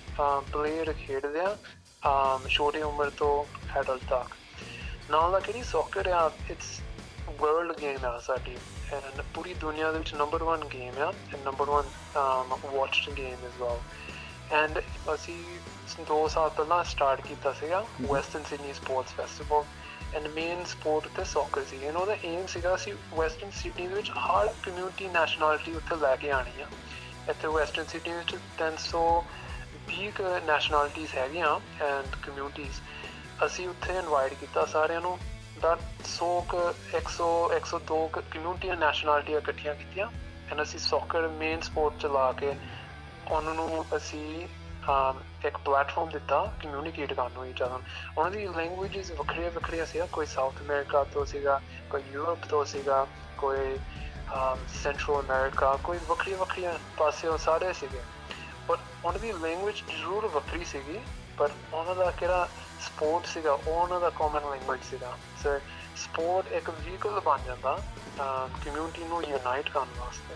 ਪਲੇਅਰ 0.53 0.93
ਖੇਡਦੇ 0.93 1.41
ਆ 1.41 1.57
ਛੋਟੀ 2.49 2.83
ਉਮਰ 2.83 3.11
ਤੋਂ 3.17 3.33
ਐਡਲਟ 3.79 4.11
ਤੱਕ। 4.11 4.37
ਨਾਲ 5.11 5.33
ਦਾ 5.33 5.41
ਕਿਹੜੀ 5.41 5.63
ਸੌਕਰ 5.63 6.07
ਆ? 6.07 6.31
ਇਟਸ 6.51 6.79
ਵਰਲਡ 7.41 7.79
ਗੇਮ 7.81 8.05
ਆ 8.05 8.19
ਸਾਡੀ। 8.19 8.57
ਐਂਡ 8.93 9.21
ਪੂਰੀ 9.35 9.55
ਦੁਨੀਆ 9.55 9.91
ਦੇ 9.93 9.99
ਵਿੱਚ 9.99 10.15
ਨੰਬਰ 10.15 10.43
1 10.47 10.65
ਗੇਮ 10.73 10.99
ਆ 11.03 11.07
and 11.07 11.45
number 11.45 11.71
1 11.71 12.67
watched 12.67 13.11
game 13.11 13.45
as 13.47 13.61
well 13.61 13.79
and 14.53 14.79
ਅਸੀਂ 15.15 15.43
ਦੋ 16.07 16.27
ਸਾਲ 16.29 16.49
ਪਹਿਲਾਂ 16.51 16.83
ਸਟਾਰਟ 16.85 17.21
ਕੀਤਾ 17.27 17.53
ਸੀਗਾ 17.53 17.85
Western 18.03 18.45
Sydney 18.51 18.73
sports 18.75 19.13
festival 19.15 19.65
and 20.17 20.27
main 20.35 20.65
sport 20.65 21.09
ਤੇ 21.17 21.25
ਸੌਕਰ 21.25 21.65
ਸੀ। 21.71 21.77
ਇਹਨਾਂ 21.77 22.07
ਦਾ 22.07 22.17
ਏਮ 22.25 22.47
ਸੀਗਾ 22.47 22.77
ਸੀ 22.77 22.93
ਵੈਸਟਰਨ 23.15 23.51
ਸਿਡਨੀ 23.53 23.87
ਦੇ 23.87 23.95
ਵਿੱਚ 23.95 24.11
ਹਰ 24.11 24.49
ਕਮਿਊਨਿਟੀ 24.63 25.09
ਨੈਸ਼ਨੈਲਿਟੀ 25.09 25.75
ਉੱਥੇ 25.77 25.97
ਲੈ 25.97 26.15
ਕੇ 26.17 26.31
ਆਣੀ 26.33 26.63
ਆ। 26.63 26.67
ਇੱਥੇ 27.31 27.49
ਵੈਸਟਰਨ 27.49 27.87
ਸਿਡਨੀ 27.87 28.15
ਵਿੱਚ 28.15 28.37
320 28.59 30.23
ਨੈਸ਼ਨੈਲਿਟੀਜ਼ 30.47 31.15
ਹੈਗੀਆਂ 31.15 31.59
ਐਂਡ 31.85 32.17
ਕਮਿਊਨਿਟੀਜ਼ 32.27 32.81
ਅਸੀਂ 33.47 33.69
ਉੱਥੇ 33.69 33.99
ਇਨਵਾਈਟ 33.99 34.35
ਕੀਤਾ 34.41 34.65
ਸਾਰਿਆਂ 34.67 35.01
ਨੂੰ। 35.01 35.19
ਦਾ 35.63 35.77
100 36.05 36.27
100 36.97 37.27
102 37.57 37.97
ਕਮਿਊਨਿਟੀ 38.15 38.71
ਨੈਸ਼ਨੈਲਿਟੀਆਂ 38.77 39.39
ਇਕੱਠੀਆਂ 39.39 39.75
ਕੀਤੀਆਂ। 39.75 40.07
ਐਂਡ 40.51 40.63
ਅਸੀਂ 40.63 40.79
ਸੌਕਰ 40.81 41.27
ਮੇਨ 41.29 41.61
ਸਪੋਰਟ 41.61 41.99
ਚਲਾ 41.99 42.31
ਕੇ 42.33 42.55
ਉਹਨਾਂ 43.31 43.55
ਨੂੰ 43.55 43.85
ਅਸੀਂ 43.97 44.49
ਇੱਕ 45.47 45.59
ਪਲੇਟਫਾਰਮ 45.59 46.09
ਦਿੱਤਾ 46.11 46.39
ਕਮਿਊਨੀਕੇਟ 46.63 47.13
ਕਰਨ 47.13 47.33
ਨੂੰ 47.33 47.47
ਇਚ 47.47 47.63
ਅਦਰ 47.63 47.81
ਉਹਨਾਂ 48.19 48.31
ਦੀ 48.31 48.47
ਲੈਂਗੁਏਜਸ 48.57 49.11
ਵੱਖਰੀਆਂ 49.11 49.51
ਵੱਖਰੀਆਂ 49.51 49.87
ਸੀ 49.87 50.01
ਕੋਈ 50.13 50.27
ਸਾਊਥ 50.27 50.63
ਅਮਰੀਕਾ 50.63 51.05
ਤੋਂ 51.05 51.25
ਸੀਗਾ, 51.25 51.61
ਕੋਈ 51.91 52.03
ਯੂਰਪ 52.13 52.45
ਤੋਂ 52.51 52.65
ਸੀਗਾ, 52.65 53.07
ਕੋਈ 53.39 53.79
ਸੈਂਟਰਲ 54.83 55.21
ਅਮਰੀਕਾ 55.21 55.77
ਕੋਈ 55.85 55.99
ਵੱਖਰੀਆਂ 56.09 56.39
ਵੱਖਰੀਆਂ 56.39 56.73
ਪਾਸਿਓਂ 56.97 57.37
ਸਾਰੇ 57.39 57.73
ਸੀਗੇ। 57.73 58.01
ਪਰ 58.69 58.79
ਉਹਨਾਂ 59.05 59.21
ਦੀ 59.21 59.33
ਲੈਂਗੁਏਜ 59.33 59.83
ਜ਼ਰੂਰ 59.91 60.27
ਵੱਖਰੀ 60.27 60.65
ਸੀਗੀ 60.65 60.99
ਪਰ 61.39 61.51
ਉਹਨਾਂ 61.73 61.95
ਦਾ 61.97 62.11
ਕਿਹੜਾ 62.11 62.49
ਸਪੋਰਟ 62.81 63.27
ਸੀਗਾ, 63.27 63.53
ਉਹ 63.53 63.73
ਉਹਨਾਂ 63.73 64.01
ਦਾ 64.01 64.11
ਕਾਮਨ 64.11 64.51
ਲੈਂਗੁਏਜ 64.51 64.81
ਸੀਗਾ। 64.91 65.17
ਸੋ 65.43 65.59
ਸਪੋਰਟ 65.97 66.53
ਇੱਕ 66.53 66.71
ਵਹੀਕਲ 66.71 67.21
ਬਣ 67.21 67.45
ਜਾਂਦਾ 67.47 67.79
ਕਮਿਊਨਿਟੀ 68.65 69.05
ਨੂੰ 69.05 69.23
ਯੂਨਾਈਟ 69.25 69.69
ਕਰਨ 69.71 69.99
ਵਾਸਤੇ। 69.99 70.35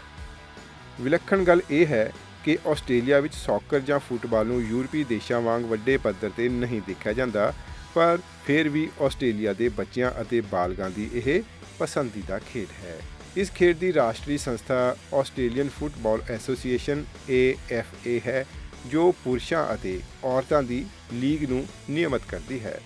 ਵਿਲੱਖਣ 1.00 1.44
ਗੱਲ 1.44 1.62
ਇਹ 1.70 1.86
ਹੈ 1.86 2.12
ਕਿ 2.44 2.56
ਆਸਟ੍ਰੇਲੀਆ 2.66 3.20
ਵਿੱਚ 3.20 3.34
ਸੌਕਰ 3.34 3.80
ਜਾਂ 3.80 3.98
ਫੁੱਟਬਾਲ 3.98 4.46
ਨੂੰ 4.46 4.60
ਯੂਰਪੀ 4.62 5.04
ਦੇਸ਼ਾਂ 5.04 5.40
ਵਾਂਗ 5.40 5.64
ਵੱਡੇ 5.64 5.96
ਪੱਧਰ 5.98 6.30
ਤੇ 6.36 6.48
ਨਹੀਂ 6.50 6.80
ਦੇਖਿਆ 6.86 7.12
ਜਾਂਦਾ, 7.12 7.52
ਪਰ 7.94 8.18
ਫਿਰ 8.46 8.68
ਵੀ 8.68 8.88
ਆਸਟ੍ਰੇਲੀਆ 9.02 9.52
ਦੇ 9.52 9.68
ਬੱਚਿਆਂ 9.78 10.10
ਅਤੇ 10.20 10.40
ਬਾਲਗਾਂ 10.50 10.90
ਦੀ 10.90 11.10
ਇਹ 11.14 11.42
ਪਸੰਦੀਦਾ 11.78 12.38
ਖੇਡ 12.46 12.72
ਹੈ। 12.82 12.98
ਇਸ 13.36 13.50
ਖੇਡ 13.50 13.76
ਦੀ 13.76 13.92
ਰਾਸ਼ਟਰੀ 13.92 14.36
ਸੰਸਥਾ 14.38 14.74
ਆਸਟ੍ਰੇਲੀਅਨ 15.14 15.68
ਫੁੱਟਬਾਲ 15.78 16.22
ਐਸੋਸੀਏਸ਼ਨ 16.30 17.04
AFA 17.30 18.18
ਹੈ। 18.26 18.44
ਜੋ 18.90 19.14
ਪੁਰਸ਼ਾਂ 19.24 19.74
ਅਤੇ 19.74 20.00
ਔਰਤਾਂ 20.24 20.62
ਦੀ 20.62 20.86
ਲੀਗ 21.12 21.50
ਨੂੰ 21.50 21.66
ਨਿਯਮਤ 21.90 22.22
ਕਰਦੀ 22.28 22.60
ਹੈ। 22.60 22.80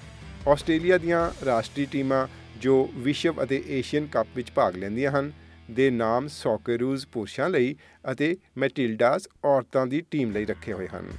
ਆਸਟ੍ਰੇਲੀਆ 0.48 0.98
ਦੀਆਂ 0.98 1.30
ਰਾਸ਼ਟਰੀ 1.46 1.86
ਟੀਮਾਂ 1.86 2.26
ਜੋ 2.56 2.90
ਵਿਸ਼ਵ 2.94 3.42
ਅਤੇ 3.42 3.64
ਏਸ਼ੀਅਨ 3.68 4.06
ਕੱਪ 4.06 4.26
ਵਿੱਚ 4.36 4.52
ਭਾਗ 4.52 4.76
ਲੈਂਦੀਆਂ 4.76 5.10
ਹਨ, 5.10 5.32
ਦੇ 5.70 5.90
ਨਾਮ 5.90 6.28
ਸੌਕਰੂਜ਼ 6.28 7.06
ਪੁਰਸ਼ਾਂ 7.06 7.48
ਲਈ 7.50 7.76
ਅਤੇ 8.12 8.36
ਮੈਟਿਲਡਾਸ 8.58 9.28
ਔਰਤਾਂ 9.44 9.86
ਦੀ 9.86 10.02
ਟੀਮ 10.10 10.32
ਲਈ 10.32 10.44
ਰੱਖੇ 10.44 10.72
ਹੋਏ 10.72 10.88
ਹਨ। 10.88 11.10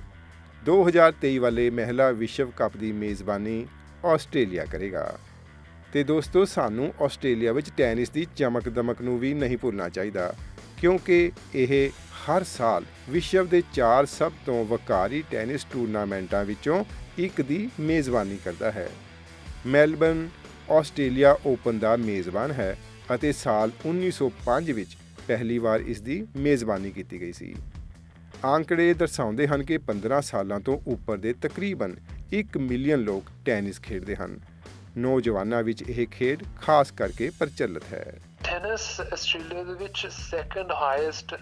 2023 0.66 1.38
ਵਾਲੇ 1.38 1.70
ਮਹਿਲਾ 1.70 2.12
ਵਿਸ਼ਵ 2.12 2.52
ਕੱਪ 2.52 2.78
ਦੀ 2.78 2.92
ਮੇਜ਼ਬਾਨੀ 2.92 3.66
ਆਸਟ੍ਰੇਲੀਆ 4.06 4.66
ਕਰੇਗਾ। 4.66 5.20
ਤੇ 5.94 6.04
ਦੋਸਤੋ, 6.04 6.46
ਸਾਨੂੰ 6.46 6.94
ਆਸਟ੍ਰੇਲੀਆ 7.02 7.52
ਵਿੱਚ 7.54 7.70
ਟੈਨਿਸ 7.78 8.10
ਦੀ 8.10 8.26
ਚਮਕ 8.36 8.70
ਦਮਕ 8.70 9.02
ਨੂੰ 9.02 9.18
ਵੀ 9.20 9.34
ਨਹੀਂ 9.34 9.58
ਭੁੱਲਣਾ 9.58 9.90
ਚਾਹੀਦਾ, 9.90 10.34
ਕਿਉਂਕਿ 10.78 11.32
ਇਹ 11.56 11.90
ਹਰ 12.30 12.44
ਸਾਲ 12.44 12.86
ਵਿਸ਼ਵ 13.10 13.48
ਦੇ 13.48 13.62
4 13.74 14.06
ਸਭ 14.06 14.32
ਤੋਂ 14.46 14.64
ਵਕਾਰੀ 14.66 15.24
ਟੈਨਿਸ 15.32 15.66
ਟੂਰਨਾਮੈਂਟਾਂ 15.72 16.44
ਵਿੱਚੋਂ 16.46 16.84
ਇੱਕ 17.18 17.42
ਦੀ 17.42 17.70
ਮੇਜ਼ਬਾਨੀ 17.80 18.38
ਕਰਦਾ 18.46 18.72
ਹੈ। 18.72 18.90
ਮੈਲਬਨ 19.66 20.28
ਆਸਟ੍ਰੇਲੀਆ 20.72 21.36
ਓਪਨ 21.46 21.80
ਦਾ 21.80 21.96
ਮੇਜ਼ਬਾਨ 21.98 22.52
ਹੈ 22.52 22.76
ਅਤੇ 23.16 23.32
ਸਾਲ 23.32 23.72
1905 23.86 24.74
ਵਿੱਚ 24.74 24.96
ਪਹਿਲੀ 25.28 25.58
ਵਾਰ 25.58 25.82
ਇਸ 25.88 26.02
ਦੀ 26.02 26.22
ਮੇਜ਼ਬਾਨੀ 26.38 26.92
ਕੀਤੀ 26.92 27.22
ਗਈ 27.22 27.32
ਸੀ। 27.32 27.54
ਆંકੜੇ 28.46 28.94
ਦਰਸਾਉਂਦੇ 28.94 29.48
ਹਨ 29.48 29.64
ਕਿ 29.64 29.78
15 29.88 30.22
ਸਾਲਾਂ 30.22 30.60
ਤੋਂ 30.60 30.78
ਉੱਪਰ 30.88 31.18
ਦੇ 31.18 31.34
ਤਕਰੀਬਨ 31.42 31.96
1 32.34 32.58
ਮਿਲੀਅਨ 32.60 33.00
ਲੋਕ 33.00 33.32
ਟੈਨਿਸ 33.46 33.82
ਖੇਡਦੇ 33.82 34.16
ਹਨ। 34.16 34.40
ਨੌਜਵਾਨਾਂ 35.00 35.64
ਵਿੱਚ 35.64 35.82
ਇਹ 35.90 36.08
ਖੇਡ 36.08 36.44
ਖਾਸ 36.62 36.92
ਕਰਕੇ 36.92 37.30
ਪ੍ਰਚਲਿਤ 37.30 37.84
ਹੈ। 37.94 38.20
ਟੈਨਿਸ 38.44 39.02
ਆਸਟ੍ਰੇਲੀਆ 39.14 39.64
ਦੇ 39.64 39.74
ਵਿੱਚ 39.74 40.08
ਸੈਕੰਡ 40.08 40.72
ਹਾਈਐਸਟ 40.72 41.36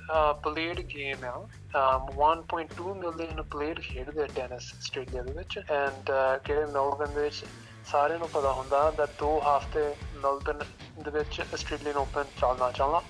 ਪਲੇਡ 0.43 0.79
ਗੇਮ 0.79 1.17
ਆ। 1.25 1.47
um, 1.77 2.13
1.2 2.17 2.93
ਮਿਲੀਅਨ 2.93 3.41
ਪਲੇਡ 3.41 3.79
ਖੇਡਦੇ 3.79 4.23
ਆ 4.23 4.27
ਟੈਨਿਸ 4.35 4.73
ਆਸਟ੍ਰੇਲੀਆ 4.77 5.23
ਦੇ 5.23 5.31
ਵਿੱਚ। 5.31 5.59
ਐਂਡ 5.71 6.11
ਕਿਹੜੇ 6.43 6.65
ਮੈਲਬਨ 6.65 7.13
ਦੇ 7.15 7.21
ਵਿੱਚ 7.21 7.45
ਸਾਰਿਆਂ 7.91 8.19
ਨੂੰ 8.19 8.29
ਪਤਾ 8.29 8.51
ਹੁੰਦਾ 8.51 8.89
that 8.89 9.11
ਦੋ 9.19 9.41
ਹਫ਼ਤੇ 9.41 9.95
ਮੈਲਬਨ 10.13 10.59
ਦੇ 11.03 11.11
ਵਿੱਚ 11.11 11.41
ਆਸਟ੍ਰੇਲੀਅਨ 11.53 11.95
ਓਪਨ 11.95 12.23
ਚੱਲਣਾ 12.23 12.71
ਚੱਲਣਾ। 12.71 13.01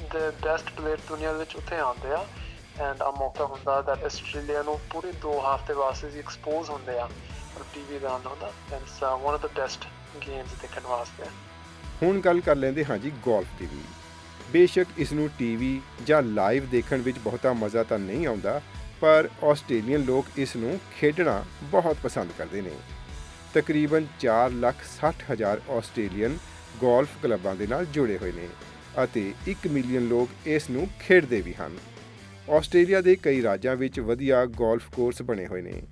The 0.00 0.34
best 0.46 0.70
player 0.78 1.00
ਦੁਨੀਆ 1.08 1.32
ਦੇ 1.32 1.38
ਵਿੱਚ 1.38 1.56
ਉੱਥੇ 1.56 1.78
ਆਉਂਦੇ 1.78 2.12
ਆ। 2.12 2.26
ਐਂਡ 2.78 3.02
ਆ 3.02 3.10
ਮੌਕਾ 3.10 3.44
ਹੁੰਦਾ 3.44 3.78
that 3.78 4.06
ਆਸਟ੍ਰੇਲੀਆ 4.06 4.62
ਨੂੰ 4.62 4.80
ਪੂਰੇ 4.90 5.12
ਦੋ 5.12 5.40
ਹਫ਼ਤੇ 5.40 5.74
ਵਾਸਤੇ 5.74 6.10
ਜੀ 6.10 6.18
ਐਕਸਪੋਜ਼ 6.18 6.70
ਹੁੰਦੇ 6.70 6.98
ਆ। 6.98 7.08
ਟੀਵੀ 7.74 7.98
ਦਾ 7.98 8.08
ਆਉਂਦਾ 8.08 8.30
ਹੁੰਦਾ 8.30 8.52
and 8.72 8.82
one 9.02 9.34
of 9.34 9.42
the 9.42 9.46
best 9.46 9.86
games 10.26 10.60
ਦੇਖਣ 10.62 10.80
ਵਾਸਤੇ। 10.86 11.24
ਹੁਣ 12.02 12.20
ਗੱਲ 12.20 12.40
ਕਰ 12.40 12.56
ਲੈਂਦੇ 12.56 12.84
ਹਾਂ 12.84 12.98
ਜੀ 12.98 13.10
ਗੋਲਫ 13.10 13.58
ਦੀ 13.58 13.66
ਵੀ। 13.66 13.80
ਬੇਸ਼ੱਕ 14.52 14.88
ਇਸ 14.98 15.12
ਨੂੰ 15.12 15.30
ਟੀਵੀ 15.38 15.80
ਜਾਂ 16.06 16.22
ਲਾਈਵ 16.22 16.66
ਦੇਖਣ 16.66 16.96
ਵਿੱਚ 16.96 17.18
ਬਹੁਤਾ 17.18 17.52
ਮਜ਼ਾ 17.52 17.82
ਤਾਂ 17.82 17.98
ਨਹੀਂ 17.98 18.26
ਆਉਂਦਾ, 18.26 18.60
ਪਰ 19.00 19.28
ਆਸਟ੍ਰੇਲੀਅਨ 19.44 20.04
ਲੋਕ 20.04 20.26
ਇਸ 20.36 20.56
ਨੂੰ 20.56 20.80
ਖੇਡਣਾ 20.98 21.44
ਬਹੁਤ 21.62 21.96
ਪਸੰਦ 22.02 22.30
ਕਰਦੇ 22.38 22.60
ਨੇ। 22.60 22.70
ਤਕਰੀਬਨ 23.54 24.06
4 24.20 24.50
ਲੱਖ 24.50 24.76
60 24.96 25.22
ਹਜ਼ਾਰ 25.32 25.60
ਆਸਟ੍ਰੇਲੀਅਨ 25.70 26.38
ਗੋਲਫ 26.80 27.08
ਕਲੱਬਾਂ 27.22 27.54
ਦੇ 27.54 27.66
ਨਾਲ 27.66 27.86
ਜੁੜੇ 27.86 28.18
ਹੋਏ 28.18 28.32
ਨੇ 28.32 28.48
ਅਤੇ 29.04 29.32
1 29.48 29.66
ਮਿਲੀਅਨ 29.70 30.08
ਲੋਕ 30.08 30.28
ਇਸ 30.46 30.70
ਨੂੰ 30.70 30.88
ਖੇਡਦੇ 31.00 31.40
ਵੀ 31.40 31.54
ਹਨ। 31.54 31.78
ਆਸਟ੍ਰੇਲੀਆ 32.50 33.00
ਦੇ 33.00 33.16
ਕਈ 33.16 33.42
ਰਾਜਾਂ 33.42 33.76
ਵਿੱਚ 33.76 34.00
ਵਧੀਆ 34.00 34.44
ਗੋਲਫ 34.46 34.82
ਕੋਰਸ 34.96 35.22
ਬਣੇ 35.22 35.46
ਹੋਏ 35.46 35.62
ਨੇ। 35.62 35.82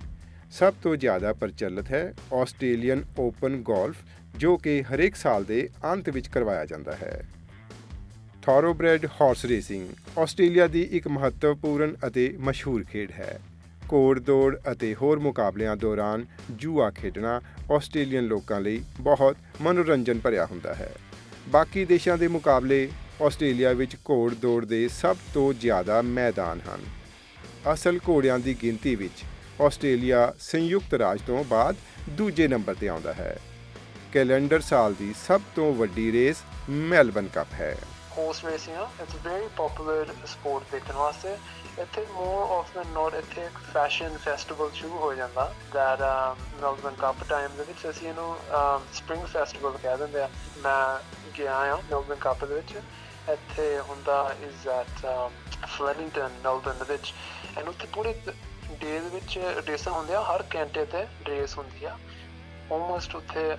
ਸਭ 0.51 0.73
ਤੋਂ 0.83 0.95
ਜ਼ਿਆਦਾ 0.95 1.33
ਪ੍ਰਚਲਿਤ 1.33 1.91
ਹੈ 1.91 2.13
ਆਸਟ੍ਰੇਲੀਅਨ 2.33 3.03
ਓਪਨ 3.19 3.55
ਗੋਲਫ, 3.55 3.95
ਜੋ 4.37 4.57
ਕਿ 4.57 4.83
ਹਰੇਕ 4.83 5.15
ਸਾਲ 5.15 5.43
ਦੇ 5.43 5.69
ਅੰਤ 5.85 6.09
ਵਿੱਚ 6.09 6.27
ਕਰਵਾਇਆ 6.27 6.65
ਜਾਂਦਾ 6.65 6.91
ਹੈ। 6.91 7.27
ਥੋਰੋਬ੍ਰੈਡ 8.41 9.05
ਹਾਰਸ 9.05 9.45
ਰੇਸਿੰਗ 9.45 9.89
ਆਸਟ੍ਰੇਲੀਆ 10.19 10.67
ਦੀ 10.67 10.81
ਇੱਕ 10.81 11.07
ਮਹੱਤਵਪੂਰਨ 11.07 11.95
ਅਤੇ 12.07 12.35
ਮਸ਼ਹੂਰ 12.39 12.83
ਖੇਡ 12.83 13.11
ਹੈ। 13.11 13.39
ਘੋੜ 13.93 14.19
ਦੌੜ 14.19 14.57
ਅਤੇ 14.71 14.95
ਹੋਰ 14.95 15.19
ਮੁਕਾਬਲਿਆਂ 15.19 15.75
ਦੌਰਾਨ 15.75 16.25
ਜੂਆ 16.51 16.89
ਖੇਡਣਾ 16.91 17.41
ਆਸਟ੍ਰੇਲੀਅਨ 17.71 18.23
ਲੋਕਾਂ 18.23 18.61
ਲਈ 18.61 18.81
ਬਹੁਤ 18.99 19.37
ਮਨੋਰੰਜਨ 19.61 20.19
ਭਰਿਆ 20.19 20.45
ਹੁੰਦਾ 20.45 20.73
ਹੈ। 20.73 20.91
ਬਾਕੀ 21.47 21.85
ਦੇਸ਼ਾਂ 21.85 22.17
ਦੇ 22.17 22.27
ਮੁਕਾਬਲੇ 22.27 22.89
ਆਸਟ੍ਰੇਲੀਆ 23.21 23.73
ਵਿੱਚ 23.73 23.95
ਘੋੜ 23.95 24.33
ਦੌੜ 24.33 24.65
ਦੇ 24.65 24.87
ਸਭ 24.87 25.17
ਤੋਂ 25.33 25.53
ਜ਼ਿਆਦਾ 25.53 26.01
ਮੈਦਾਨ 26.01 26.59
ਹਨ। 26.59 26.79
ਅਸਲ 27.73 27.99
ਘੋੜਿਆਂ 28.09 28.39
ਦੀ 28.39 28.55
ਗਿਣਤੀ 28.63 28.95
ਵਿੱਚ 28.95 29.23
ਆਸਟ੍ਰੇਲੀਆ 29.61 30.33
ਸੰਯੁਕਤ 30.39 30.93
ਰਾਜ 30.93 31.21
ਤੋਂ 31.27 31.43
ਬਾਅਦ 31.43 31.75
ਦੂਜੇ 32.09 32.47
ਨੰਬਰ 32.47 32.73
ਤੇ 32.73 32.87
ਆਉਂਦਾ 32.87 33.13
ਹੈ। 33.13 33.37
ਕੈਲੰਡਰ 34.13 34.59
ਸਾਲ 34.61 34.93
ਦੀ 34.93 35.13
ਸਭ 35.27 35.41
ਤੋਂ 35.55 35.73
ਵੱਡੀ 35.75 36.11
ਰੇਸ 36.11 36.43
ਮੈਲਬਨ 36.69 37.27
ਕੱਪ 37.27 37.53
ਹੈ। 37.53 37.75
Horse 38.13 38.39
racing 38.45 38.77
ਆ। 38.77 38.87
ਇਟਸ 39.01 39.15
ਵੈਰੀ 39.25 39.47
ਪਪੂਲਰ 39.57 40.13
ਸਪੋਰਟ 40.27 40.71
ਦੇਖਣ 40.71 40.93
ਵਾਸਤੇ। 40.93 41.35
ਇੱਥੇ 41.81 42.05
ਮੋਰ 42.13 42.51
ਆਫ 42.51 42.73
ਦੈਨ 42.75 42.87
ਨਾਟ 42.93 43.13
ਇੱਥੇ 43.15 43.45
ਇੱਕ 43.45 43.57
ਫੈਸ਼ਨ 43.73 44.17
ਫੈਸਟੀਵਲ 44.23 44.71
ਸ਼ੁਰੂ 44.73 44.97
ਹੋ 44.97 45.13
ਜਾਂਦਾ 45.15 45.45
that 45.75 46.01
um, 46.07 46.41
Melbourne 46.61 46.95
cup 47.01 47.23
time 47.29 47.55
ਦੇ 47.57 47.63
ਵਿੱਚ 47.63 47.89
ਅਸੀਂ 47.89 48.07
ਇਹਨੂੰ 48.09 48.31
um, 48.59 48.81
ਸਪ੍ਰਿੰਗ 48.93 49.25
ਫੈਸਟੀਵਲ 49.25 49.77
ਕਹਿ 49.83 49.97
ਦਿੰਦੇ 49.97 50.21
ਆ। 50.21 50.29
ਮੈਂ 50.63 50.99
ਗਿਆ 51.37 51.55
ਆ 51.55 51.75
ਮੈਲਬਨ 51.75 52.15
ਕੱਪ 52.15 52.45
ਦੇ 52.45 52.55
ਵਿੱਚ। 52.55 52.73
ਇੱਥੇ 53.29 53.79
ਹੁੰਦਾ 53.89 54.35
ਇਜ਼ 54.43 54.67
ਐਟ 54.67 55.05
ਫਲੈਰਿੰਗਟਨ 55.67 56.29
ਮੈਲਬਨ 56.43 56.77
ਦੇ 56.79 56.91
ਵਿੱਚ। 56.91 57.13
ਐਂਡ 57.57 57.67
ਉੱਥੇ 57.67 57.87
ਪੂਰੇ 57.93 58.13
ਡੇ 58.71 58.99
ਦੇ 58.99 59.09
ਵਿੱਚ 59.09 59.37
ਰੇਸਾਂ 59.67 59.93
ਹੁੰਦੀਆਂ, 59.93 60.21
ਹਰ 60.23 60.43
ਘੰਟੇ 60.55 60.85
ਤੇ 60.85 61.05
ਰੇਸ 61.27 61.57
ਹੁੰਦੀ 61.57 61.85
ਆ। 61.85 61.97
ਆਲਮੋਸਟ 62.73 63.15
ਉੱਥੇ 63.15 63.55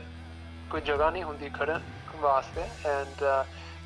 ਕੋਈ 0.71 0.81
ਜਗ੍ਹਾ 0.81 1.11
ਨਹੀਂ 1.11 1.23
ਹੁੰਦੀ 1.25 1.49
ਖੜਨ 1.51 1.81
ਵਾਸਤੇ 2.17 2.63
ਐਂਡ 2.89 3.25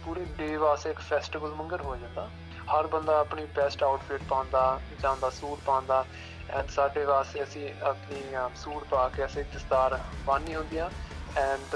ਪੂਰੇ 0.05 0.25
ਡੇ 0.39 0.57
ਵਾਸਤੇ 0.57 0.91
ਇੱਕ 0.91 1.01
ਫੈਸਟੀਵਲ 1.01 1.55
ਮੰਗਰ 1.55 1.81
ਹੋ 1.81 1.97
ਜਾਂਦਾ। 1.97 2.29
ਹਰ 2.73 2.87
ਬੰਦਾ 2.87 3.19
ਆਪਣੀ 3.21 3.45
ਬੈਸਟ 3.57 3.83
ਆਊਟਫਿਟ 3.83 4.23
ਪਾਉਂਦਾ, 4.29 4.81
ਜਾਂਦਾ 5.03 5.31
ਸੂਟ 5.31 5.61
ਪਾਉਂਦਾ 5.67 6.05
ਐਂਡ 6.51 6.69
ਸਾਡੇ 6.69 7.05
ਵਾਸਤੇ 7.05 7.43
ਅਸੀਂ 7.43 7.69
ਆਪਣੀ 7.83 8.23
ਸੂਟ 8.57 8.85
ਪਾ 8.85 9.09
ਕੇ 9.09 9.25
ਅਸੀਂ 9.25 9.45
ਦਸਤਾਰ 9.55 9.99
ਬੰਨੀ 10.27 10.55
ਹੁੰਦੀਆਂ 10.55 10.91
and 11.37 11.75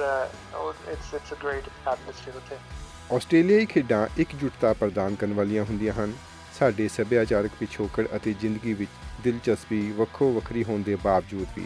it's 0.93 1.15
it's 1.15 1.33
a 1.33 1.37
great 1.43 1.69
atmosphere 1.89 2.37
ਉੱਥੇ। 2.37 2.57
ਆਸਟ੍ਰੇਲੀਆਈ 3.17 3.67
ਖੇਡਾਂ 3.67 4.07
ਇਕਜੁੱਟਤਾ 4.19 4.73
ਪ੍ਰਦਾਨ 4.73 5.15
ਕਰਨ 5.15 5.33
ਵਾਲੀਆਂ 5.35 5.65
ਹੁੰਦੀਆਂ 5.65 5.93
ਹਨ। 5.95 6.13
ਸਾਡੇ 6.59 6.89
ਸੱਭਿਆਚਾਰਕ 6.89 7.51
ਪਿਛੋਕੜ 7.61 8.07
ਅਤੇ 8.17 8.33
ਜ਼ਿੰਦਗੀ 8.33 8.73
ਵਿੱਚ 8.75 8.91
ਦਿਲਚਸਪੀ 9.25 9.93
ਵੱਖੋ 9.93 10.33
ਵੱਖਰੀ 10.33 10.65
ਹੋਣ 10.65 10.83
ਦੇ 10.83 10.95
ਬਾਵਜੂਦ 10.95 11.47
ਵੀ 11.57 11.65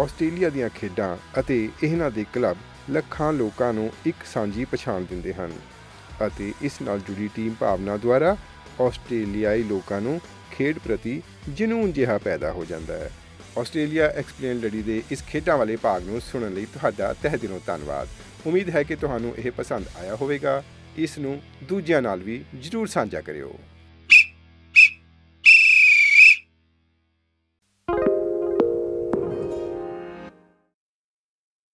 ਆਸਟ੍ਰੇਲੀਆ 0.00 0.50
ਦੀਆਂ 0.50 0.68
ਖੇਡਾਂ 0.68 1.16
ਅਤੇ 1.40 1.68
ਇਹਨਾਂ 1.82 2.10
ਦੇ 2.10 2.24
ਕਲੱਬ 2.32 2.56
ਲੱਖਾਂ 2.90 3.32
ਲੋਕਾਂ 3.32 3.72
ਨੂੰ 3.72 3.92
ਇੱਕ 4.06 4.16
ਸਾਂਝੀ 4.26 4.64
ਪਛਾਣ 4.64 5.00
ਦਿੰਦੇ 5.00 5.34
ਹਨ 5.34 5.52
ਅਤੇ 6.26 6.52
ਇਸ 6.62 6.82
ਨਾਲ 6.82 7.00
ਜੁੜੀ 7.00 7.28
ਟੀਮ 7.34 7.54
ਭਾਵਨਾ 7.60 7.96
ਦੁਆਰਾ 7.96 8.36
ਆਸਟ੍ਰੇਲੀਆਈ 8.80 9.62
ਲੋਕਾਂ 9.62 10.00
ਨੂੰ 10.00 10.20
ਖੇਡ 10.52 10.78
ਪ੍ਰਤੀ 10.78 11.22
ਜਨੂੰਨ 11.48 11.92
ਜਿਹਾ 11.92 12.18
ਪੈਦਾ 12.18 12.52
ਹੋ 12.52 12.64
ਜਾਂਦਾ 12.64 12.96
ਹੈ। 12.96 13.10
ਆਸਟ੍ਰੇਲੀਆ 13.58 14.06
ਐਕਸਪਲੇਨ 14.06 14.58
ਲੜੀ 14.58 14.82
ਦੇ 14.82 15.02
ਇਸ 15.10 15.22
ਖੇਡਾਂ 15.22 15.58
ਵਾਲੇ 15.58 15.76
ਭਾਗ 15.76 16.04
ਨੂੰ 16.04 16.20
ਸੁਣਨ 16.20 16.54
ਲਈ 16.54 16.64
ਤੁਹਾਡਾ 16.64 17.12
ਤਹਿ 17.12 17.38
ਦਿਲੋਂ 17.38 17.60
ਧੰਨਵਾਦ। 17.66 18.08
ਉਮੀਦ 18.46 18.70
ਹੈ 18.70 18.82
ਕਿ 18.82 18.96
ਤੁਹਾਨੂੰ 18.96 19.34
ਇਹ 19.36 19.50
ਪਸੰਦ 19.50 19.84
ਆਇਆ 19.96 20.14
ਹੋਵੇਗਾ। 20.14 20.62
ਇਸ 20.96 21.18
ਨੂੰ 21.18 21.42
ਦੂਜਿਆਂ 21.62 22.02
ਨਾਲ 22.02 22.20
ਵੀ 22.20 22.44
ਜਰੂਰ 22.54 22.86
ਸਾਂਝਾ 22.86 23.20
ਕਰਿਓ। 23.20 23.54